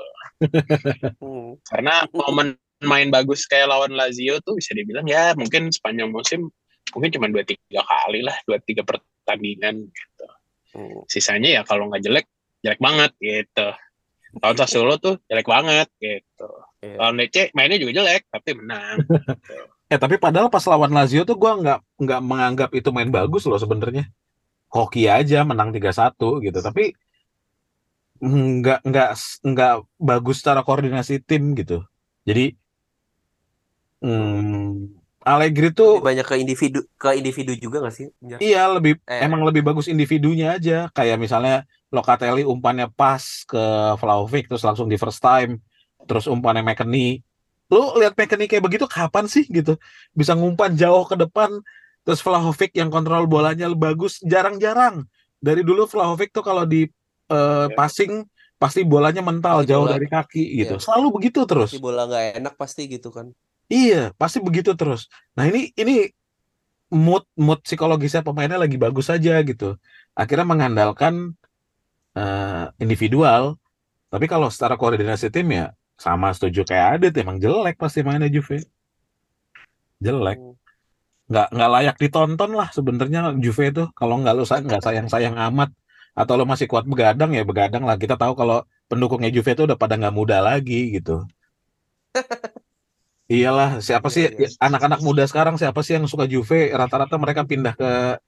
Hmm. 1.22 1.54
Karena 1.70 2.02
momen 2.10 2.58
main 2.82 3.14
bagus 3.14 3.46
kayak 3.46 3.70
lawan 3.70 3.94
Lazio 3.94 4.42
tuh 4.42 4.58
bisa 4.58 4.74
dibilang 4.74 5.06
ya 5.06 5.38
mungkin 5.38 5.70
sepanjang 5.70 6.10
musim 6.10 6.50
mungkin 6.98 7.14
cuma 7.14 7.30
dua 7.30 7.46
tiga 7.46 7.86
kali 7.86 8.26
lah 8.26 8.34
dua 8.50 8.58
tiga 8.66 8.82
pertandingan 8.82 9.86
gitu. 9.86 10.28
Hmm. 10.74 11.02
Sisanya 11.06 11.50
ya 11.58 11.62
kalau 11.62 11.94
nggak 11.94 12.02
jelek 12.02 12.26
jelek 12.66 12.82
banget 12.82 13.12
gitu. 13.22 13.68
Lawan 14.40 14.58
Sassuolo 14.58 14.96
tuh 14.96 15.20
jelek 15.28 15.48
banget 15.50 15.88
gitu. 16.00 16.48
Iya. 16.80 16.96
Lawan 16.98 17.16
Lecce 17.20 17.52
mainnya 17.52 17.78
juga 17.82 18.00
jelek 18.00 18.28
tapi 18.32 18.50
menang. 18.56 18.98
Eh 19.92 20.00
tapi 20.00 20.16
padahal 20.16 20.48
pas 20.48 20.64
lawan 20.72 20.96
Lazio 20.96 21.28
tuh 21.28 21.36
gua 21.36 21.60
nggak 21.60 21.80
nggak 22.00 22.22
menganggap 22.24 22.72
itu 22.72 22.96
main 22.96 23.12
bagus 23.12 23.44
loh 23.44 23.60
sebenarnya. 23.60 24.08
Hoki 24.72 25.12
aja 25.12 25.44
menang 25.44 25.76
3-1 25.76 26.16
gitu. 26.48 26.60
Tapi 26.64 26.96
nggak 28.24 28.88
nggak 28.88 29.10
nggak 29.44 29.74
bagus 30.00 30.40
secara 30.40 30.64
koordinasi 30.64 31.20
tim 31.28 31.52
gitu. 31.60 31.84
Jadi 32.24 32.56
hmm, 34.00 34.96
Allegri 35.28 35.70
Lebih 35.70 35.78
tuh 35.78 35.92
banyak 36.00 36.24
ke 36.24 36.36
individu 36.40 36.80
ke 36.96 37.20
individu 37.20 37.52
juga 37.60 37.84
nggak 37.84 37.96
sih? 38.00 38.08
Iya 38.40 38.72
lebih 38.72 38.96
Eh. 39.12 39.28
emang 39.28 39.44
lebih 39.44 39.60
bagus 39.60 39.92
individunya 39.92 40.56
aja. 40.56 40.88
Kayak 40.96 41.20
misalnya 41.20 41.68
Locatelli 41.92 42.48
umpannya 42.48 42.88
pas 42.88 43.22
ke 43.44 43.64
Vlahovic 44.00 44.48
terus 44.48 44.64
langsung 44.64 44.88
di 44.88 44.96
first 44.96 45.20
time. 45.20 45.60
Terus 46.08 46.26
umpannya 46.26 46.64
McKennie. 46.64 47.22
Lu 47.68 48.00
lihat 48.00 48.16
McKennie 48.16 48.48
kayak 48.48 48.64
begitu 48.64 48.88
kapan 48.88 49.28
sih 49.28 49.44
gitu? 49.48 49.76
Bisa 50.16 50.34
ngumpan 50.34 50.74
jauh 50.80 51.04
ke 51.06 51.20
depan 51.20 51.62
terus 52.02 52.24
Vlahovic 52.24 52.74
yang 52.74 52.90
kontrol 52.90 53.28
bolanya 53.30 53.70
bagus 53.76 54.18
jarang-jarang. 54.26 55.06
Dari 55.38 55.62
dulu 55.62 55.86
Vlahovic 55.86 56.34
tuh 56.34 56.42
kalau 56.42 56.66
di 56.66 56.88
eh, 57.32 57.68
passing 57.76 58.26
pasti 58.62 58.86
bolanya 58.86 59.26
mental 59.26 59.66
Pasti 59.66 59.70
jauh 59.74 59.86
bola- 59.90 59.98
dari 59.98 60.08
kaki 60.08 60.44
gitu. 60.64 60.76
Iya. 60.78 60.84
Selalu 60.86 61.08
begitu 61.18 61.40
terus. 61.50 61.74
Si 61.74 61.82
bola 61.82 62.06
nggak 62.06 62.26
enak 62.40 62.54
pasti 62.56 62.86
gitu 62.86 63.10
kan. 63.10 63.34
Iya, 63.72 64.12
pasti 64.20 64.38
begitu 64.44 64.76
terus. 64.76 65.08
Nah, 65.34 65.48
ini 65.48 65.72
ini 65.80 66.12
mood 66.92 67.24
mood 67.40 67.64
psikologisnya 67.64 68.22
pemainnya 68.22 68.60
lagi 68.60 68.76
bagus 68.76 69.08
saja 69.08 69.40
gitu. 69.42 69.80
Akhirnya 70.12 70.44
mengandalkan 70.44 71.34
eh, 72.18 72.66
individual. 72.84 73.44
Tapi 74.12 74.26
kalau 74.28 74.48
secara 74.52 74.76
koordinasi 74.76 75.32
tim 75.32 75.48
ya 75.52 75.66
sama 75.96 76.34
setuju 76.36 76.66
kayak 76.68 76.88
Adit 77.00 77.14
emang 77.22 77.38
jelek 77.44 77.76
pasti 77.80 78.02
mainnya 78.04 78.28
Juve. 78.28 78.66
Jelek. 80.04 80.38
Hmm. 80.40 80.56
Nggak 81.32 81.48
nggak 81.56 81.70
layak 81.76 81.96
ditonton 82.02 82.52
lah 82.60 82.68
sebenarnya 82.76 83.20
Juve 83.44 83.64
itu. 83.72 83.84
Kalau 83.96 84.16
nggak 84.22 84.34
lu 84.36 84.44
nggak 84.44 84.82
sayang-sayang 84.84 85.36
amat 85.52 85.70
atau 86.12 86.34
lo 86.36 86.44
masih 86.44 86.68
kuat 86.68 86.84
begadang 86.90 87.32
ya 87.38 87.44
begadang 87.48 87.84
lah. 87.88 87.96
Kita 87.96 88.20
tahu 88.20 88.34
kalau 88.36 88.66
pendukungnya 88.92 89.32
Juve 89.32 89.56
itu 89.56 89.64
udah 89.68 89.78
pada 89.80 89.96
nggak 89.96 90.16
muda 90.16 90.38
lagi 90.44 91.00
gitu. 91.00 91.24
Iyalah, 93.32 93.80
siapa 93.80 94.12
Iya, 94.12 94.16
sih 94.16 94.26
iya. 94.44 94.48
anak-anak 94.60 95.00
muda 95.08 95.24
sekarang 95.24 95.56
siapa 95.56 95.80
sih 95.88 95.96
yang 95.96 96.04
suka 96.12 96.28
Juve? 96.28 96.68
Rata-rata 96.76 97.16
mereka 97.16 97.48
pindah 97.48 97.74
ke 97.80 98.20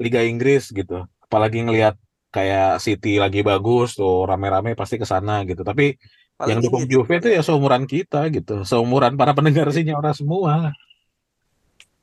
Liga 0.00 0.24
Inggris 0.24 0.72
gitu. 0.72 1.04
Apalagi 1.26 1.60
ngelihat 1.60 2.00
kayak 2.36 2.84
City 2.84 3.16
lagi 3.16 3.40
bagus 3.40 3.96
tuh 3.96 4.28
rame-rame 4.28 4.76
pasti 4.76 5.00
ke 5.00 5.06
sana 5.08 5.40
gitu. 5.48 5.64
Tapi 5.64 5.96
yang 5.96 5.96
Paling 6.36 6.56
ini 6.60 6.64
dukung 6.68 6.84
ya, 6.84 6.90
Juve 6.92 7.14
itu 7.16 7.28
ya 7.32 7.40
seumuran 7.40 7.84
kita 7.88 8.28
gitu. 8.28 8.60
Seumuran 8.68 9.16
para 9.16 9.32
pendengar 9.32 9.72
Sinyora 9.72 10.12
semua. 10.12 10.76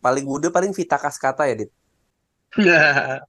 paling 0.04 0.26
muda 0.28 0.52
paling 0.52 0.74
Vita 0.76 0.98
Kaskata 1.00 1.48
ya, 1.48 1.56
Dit. 1.64 1.72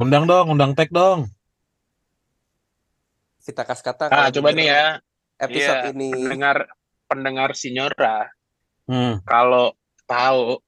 Undang 0.00 0.24
dong, 0.24 0.46
undang 0.56 0.72
tag 0.72 0.88
dong. 0.88 1.28
Vita 3.44 3.64
Kaskata 3.66 4.08
ah, 4.08 4.32
coba 4.32 4.54
nih 4.54 4.72
ya, 4.72 4.84
Episode 5.36 5.90
Iya, 5.90 5.92
ini 5.92 6.08
pendengar 6.12 6.56
pendengar 7.08 7.50
Sinyora 7.58 8.30
Hmm. 8.90 9.22
kalau 9.22 9.70
tahu 10.02 10.58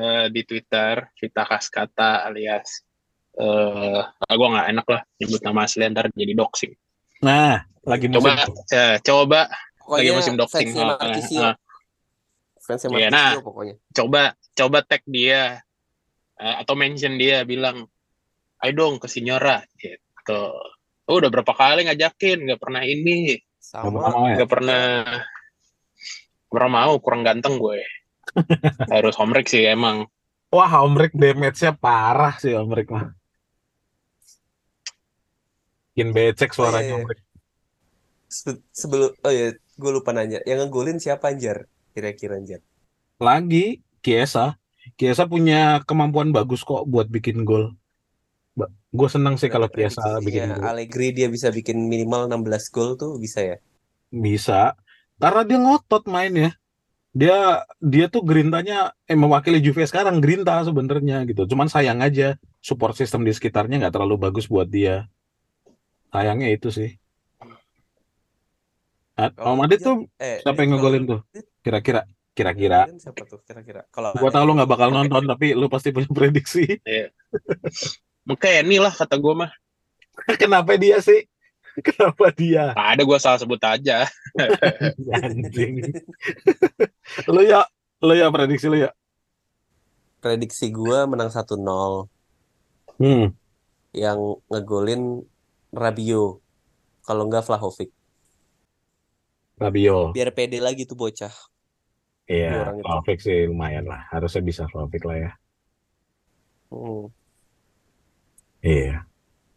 eh, 0.00 0.32
di 0.32 0.40
Twitter 0.40 1.04
Vita 1.20 1.44
Kaskata 1.44 2.24
alias 2.24 2.80
eh 3.38 4.02
ah, 4.02 4.34
gua 4.34 4.48
nggak 4.50 4.66
enak 4.74 4.86
lah 4.86 5.00
nyebut 5.16 5.40
nama 5.40 5.60
asli 5.62 5.86
ntar 5.86 6.10
jadi 6.10 6.34
doxing. 6.34 6.72
Nah, 7.22 7.62
lagi 7.86 8.06
Coba 8.10 8.34
musim 8.34 8.52
eh, 8.70 8.96
coba 9.00 9.40
pokoknya 9.78 9.98
lagi 9.98 10.10
musim 10.14 10.34
doxing. 10.34 10.68
fansnya 10.70 10.84
Marquisio. 10.98 11.48
Fansnya 12.58 12.88
Iya, 12.90 13.08
Marquisio 13.08 13.14
nah. 13.14 13.30
pokoknya. 13.40 13.74
coba 13.94 14.22
coba 14.52 14.78
tag 14.82 15.02
dia 15.06 15.62
eh, 16.36 16.54
atau 16.58 16.74
mention 16.74 17.14
dia 17.14 17.42
bilang 17.42 17.86
ayo 18.58 18.72
dong 18.74 18.98
ke 18.98 19.06
Sinyora 19.06 19.62
gitu. 19.78 20.42
Oh, 21.08 21.16
udah 21.16 21.30
berapa 21.32 21.54
kali 21.54 21.88
ngajakin 21.88 22.44
nggak 22.44 22.60
pernah 22.60 22.82
ini 22.84 23.38
Sama 23.56 23.88
mau 24.12 24.28
ya. 24.28 24.36
nggak 24.36 24.50
pernah 24.50 24.82
nggak 26.48 26.52
pernah 26.52 26.70
mau 26.70 26.92
kurang 27.00 27.22
ganteng 27.24 27.56
gue 27.56 27.80
harus 28.92 29.16
homrek 29.16 29.48
sih 29.48 29.64
emang 29.64 30.04
Wah, 30.48 30.80
Omrik 30.80 31.12
damage-nya 31.12 31.76
parah 31.76 32.32
sih 32.40 32.56
Omrik 32.56 32.88
mah. 32.88 33.12
Bikin 35.98 36.14
becek 36.14 36.54
suaranya 36.54 36.94
Oh, 36.94 37.02
iya, 37.02 37.02
iya. 37.02 37.02
Omrik. 37.02 37.18
Se- 38.30 38.62
sebelum 38.70 39.10
oh 39.26 39.32
ya, 39.34 39.50
gue 39.56 39.90
lupa 39.90 40.14
nanya. 40.14 40.38
Yang 40.46 40.58
ngegolin 40.70 40.98
siapa 41.02 41.34
Anjar? 41.34 41.66
Kira-kira 41.90 42.38
Anjar. 42.38 42.62
lagi 43.18 43.82
Kiesa 44.04 44.58
Kiesa 44.98 45.26
punya 45.26 45.82
kemampuan 45.88 46.30
bagus 46.30 46.62
kok 46.66 46.86
buat 46.86 47.10
bikin 47.10 47.42
gol 47.48 47.74
gue 48.98 49.08
seneng 49.14 49.34
sih 49.40 49.50
kalau 49.52 49.68
Kiesa 49.74 50.22
bikin 50.26 50.46
Prediksinya 50.46 50.54
gol 50.54 50.70
Allegri 50.70 51.08
dia 51.16 51.28
bisa 51.30 51.48
bikin 51.58 51.78
minimal 51.92 52.28
16 52.30 52.74
gol 52.74 52.90
tuh 53.00 53.12
bisa 53.24 53.40
ya. 53.42 53.56
bisa 54.12 54.76
karena 55.22 55.42
dia 55.48 55.58
ngotot 55.64 56.04
mainnya 56.14 56.50
dia 57.20 57.64
dia 57.82 58.06
tuh 58.14 58.22
grintanya 58.22 58.94
eh 59.10 59.18
mewakili 59.18 59.58
Juve 59.64 59.82
sekarang 59.90 60.22
grinta 60.24 60.62
sebenarnya 60.68 61.24
gitu 61.30 61.42
cuman 61.50 61.68
sayang 61.74 62.00
aja 62.04 62.38
support 62.62 62.94
system 63.00 63.26
di 63.26 63.32
sekitarnya 63.36 63.76
nggak 63.82 63.94
terlalu 63.96 64.16
bagus 64.24 64.46
buat 64.46 64.68
dia 64.70 65.08
sayangnya 66.08 66.48
itu 66.52 66.68
sih. 66.70 66.90
Ah, 69.18 69.34
Kalau 69.34 69.58
Om 69.58 69.66
Adit 69.66 69.82
tuh 69.82 70.06
eh, 70.22 70.38
siapa 70.46 70.62
yang 70.62 70.78
ngegolin 70.78 71.04
tuh? 71.04 71.20
Kira-kira 71.58 72.06
kira-kira. 72.38 72.86
Siapa 73.02 73.26
tuh? 73.26 73.42
Kira-kira? 73.42 73.82
Kalau 73.90 74.14
gue 74.14 74.30
tau 74.30 74.44
lu 74.46 74.54
nggak 74.54 74.70
bakal 74.70 74.94
nonton 74.94 75.26
tapi 75.26 75.58
lu 75.58 75.66
pasti 75.66 75.90
punya 75.90 76.06
prediksi. 76.06 76.78
Mungkin 78.22 78.70
lah 78.78 78.94
kata 78.94 79.18
gue 79.18 79.34
mah. 79.34 79.50
Kenapa 80.40 80.78
dia 80.78 81.02
sih? 81.02 81.26
Kenapa 81.82 82.30
dia? 82.30 82.74
Nggak 82.78 82.88
ada 82.94 83.02
gue 83.02 83.18
salah 83.18 83.38
sebut 83.42 83.58
aja. 83.58 84.06
Anjing. 85.18 85.82
lu 87.26 87.42
ya, 87.42 87.66
lu 87.98 88.14
ya 88.14 88.30
prediksi 88.30 88.70
lu 88.70 88.78
ya. 88.78 88.90
prediksi 90.18 90.70
gue 90.74 90.98
menang 91.06 91.30
1-0 91.30 91.58
Hmm. 92.98 93.30
yang 93.94 94.18
ngegolin 94.50 95.22
Rabio. 95.72 96.40
Kalau 97.04 97.24
enggak 97.28 97.44
Vlahovic. 97.48 97.90
Rabio. 99.58 100.14
Biar 100.14 100.30
pede 100.32 100.62
lagi 100.62 100.84
tuh 100.84 100.94
bocah. 100.94 101.32
Iya. 102.28 102.76
Vlahovic 102.84 103.18
sih 103.24 103.48
lumayan 103.48 103.88
lah. 103.88 104.06
Harusnya 104.12 104.44
bisa 104.44 104.62
Vlahovic 104.68 105.02
lah 105.08 105.16
ya. 105.16 105.30
Hmm. 106.68 107.08
Iya. 108.60 109.08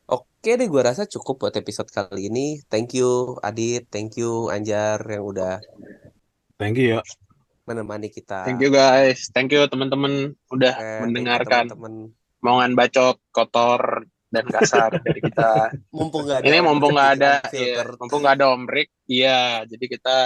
Oke 0.07 0.57
deh, 0.57 0.67
gue 0.67 0.81
rasa 0.81 1.07
cukup 1.07 1.45
buat 1.47 1.55
episode 1.55 1.87
kali 1.91 2.27
ini. 2.27 2.59
Thank 2.67 2.95
you 2.97 3.37
Adit, 3.43 3.87
thank 3.91 4.15
you 4.19 4.47
Anjar 4.51 4.99
yang 5.05 5.23
udah 5.23 5.59
Thank 6.61 6.77
you 6.77 6.97
ya. 6.97 7.01
menemani 7.65 8.09
kita. 8.09 8.43
thank 8.45 8.61
you 8.61 8.73
guys 8.73 9.29
thank 9.31 9.53
you 9.53 9.63
teman-teman 9.69 10.33
udah 10.49 10.75
you 10.77 11.01
mendengarkan 11.07 11.69
teman-teman. 11.69 12.11
omongan 12.41 12.71
bacot 12.73 13.17
kotor 13.31 14.05
dan 14.31 14.47
kasar. 14.47 14.89
Dari 15.03 15.19
kita 15.19 15.75
Mumpung 15.91 16.23
nggak 16.25 16.39
ada 16.41 16.47
ini 16.47 16.57
mumpung 16.63 16.95
nggak 16.95 17.11
ada 17.19 17.33
iya, 17.51 17.83
mumpung 17.99 18.23
nggak 18.23 18.35
ada 18.39 18.47
omrik 18.55 18.87
iya 19.05 19.67
jadi 19.67 19.85
kita 19.85 20.17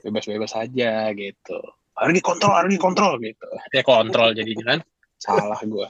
bebas-bebas 0.00 0.56
aja 0.56 1.12
gitu. 1.12 1.58
Harus 1.98 2.22
kontrol 2.24 2.54
harus 2.56 2.72
kontrol 2.80 3.20
gitu. 3.20 3.48
Ya 3.74 3.82
kontrol 3.84 4.32
jadi 4.32 4.54
kan? 4.62 4.80
Salah 5.20 5.60
gue 5.60 5.88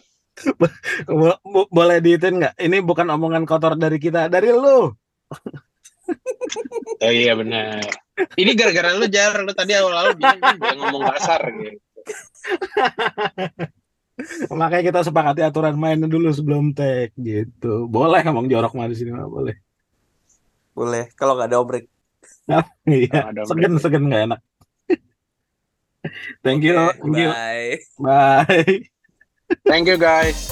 Bo- 1.04 1.40
bo- 1.44 1.68
boleh 1.68 2.00
diitin 2.00 2.40
nggak? 2.40 2.56
Ini 2.56 2.80
bukan 2.80 3.12
omongan 3.12 3.44
kotor 3.44 3.76
dari 3.76 4.00
kita, 4.00 4.32
dari 4.32 4.48
lu. 4.48 4.88
oh 7.04 7.12
iya 7.12 7.36
benar. 7.36 7.84
Ini 8.40 8.56
gara-gara 8.56 8.96
lu 8.96 9.04
jar. 9.12 9.36
Lu 9.44 9.52
tadi 9.52 9.76
awal-awal 9.76 10.16
bilang 10.16 10.40
kan 10.40 10.56
gue 10.56 10.72
ngomong 10.80 11.04
kasar 11.12 11.44
gitu 11.60 11.76
Makanya 14.50 14.84
kita 14.86 15.00
sepakati 15.06 15.40
aturan 15.44 15.76
mainnya 15.76 16.08
dulu 16.08 16.30
sebelum 16.30 16.72
tag 16.72 17.12
gitu. 17.16 17.86
Boleh 17.86 18.20
ngomong 18.24 18.46
jorok 18.48 18.76
mah 18.76 18.88
di 18.88 18.96
sini 18.96 19.10
mah 19.12 19.28
boleh. 19.28 19.56
Boleh, 20.72 21.12
kalau 21.18 21.36
nggak 21.36 21.50
ada 21.50 21.58
obrek. 21.60 21.84
Iya, 22.84 23.32
ada 23.32 23.46
segen 23.48 23.78
segen 23.80 24.04
nggak 24.10 24.22
enak. 24.28 24.40
Thank 26.40 26.64
you, 26.64 26.76
Oke, 26.76 26.96
thank 26.96 27.16
you. 27.20 27.30
bye. 27.30 27.72
Bye. 28.00 28.80
thank 29.66 29.84
you 29.90 29.98
guys 29.98 30.50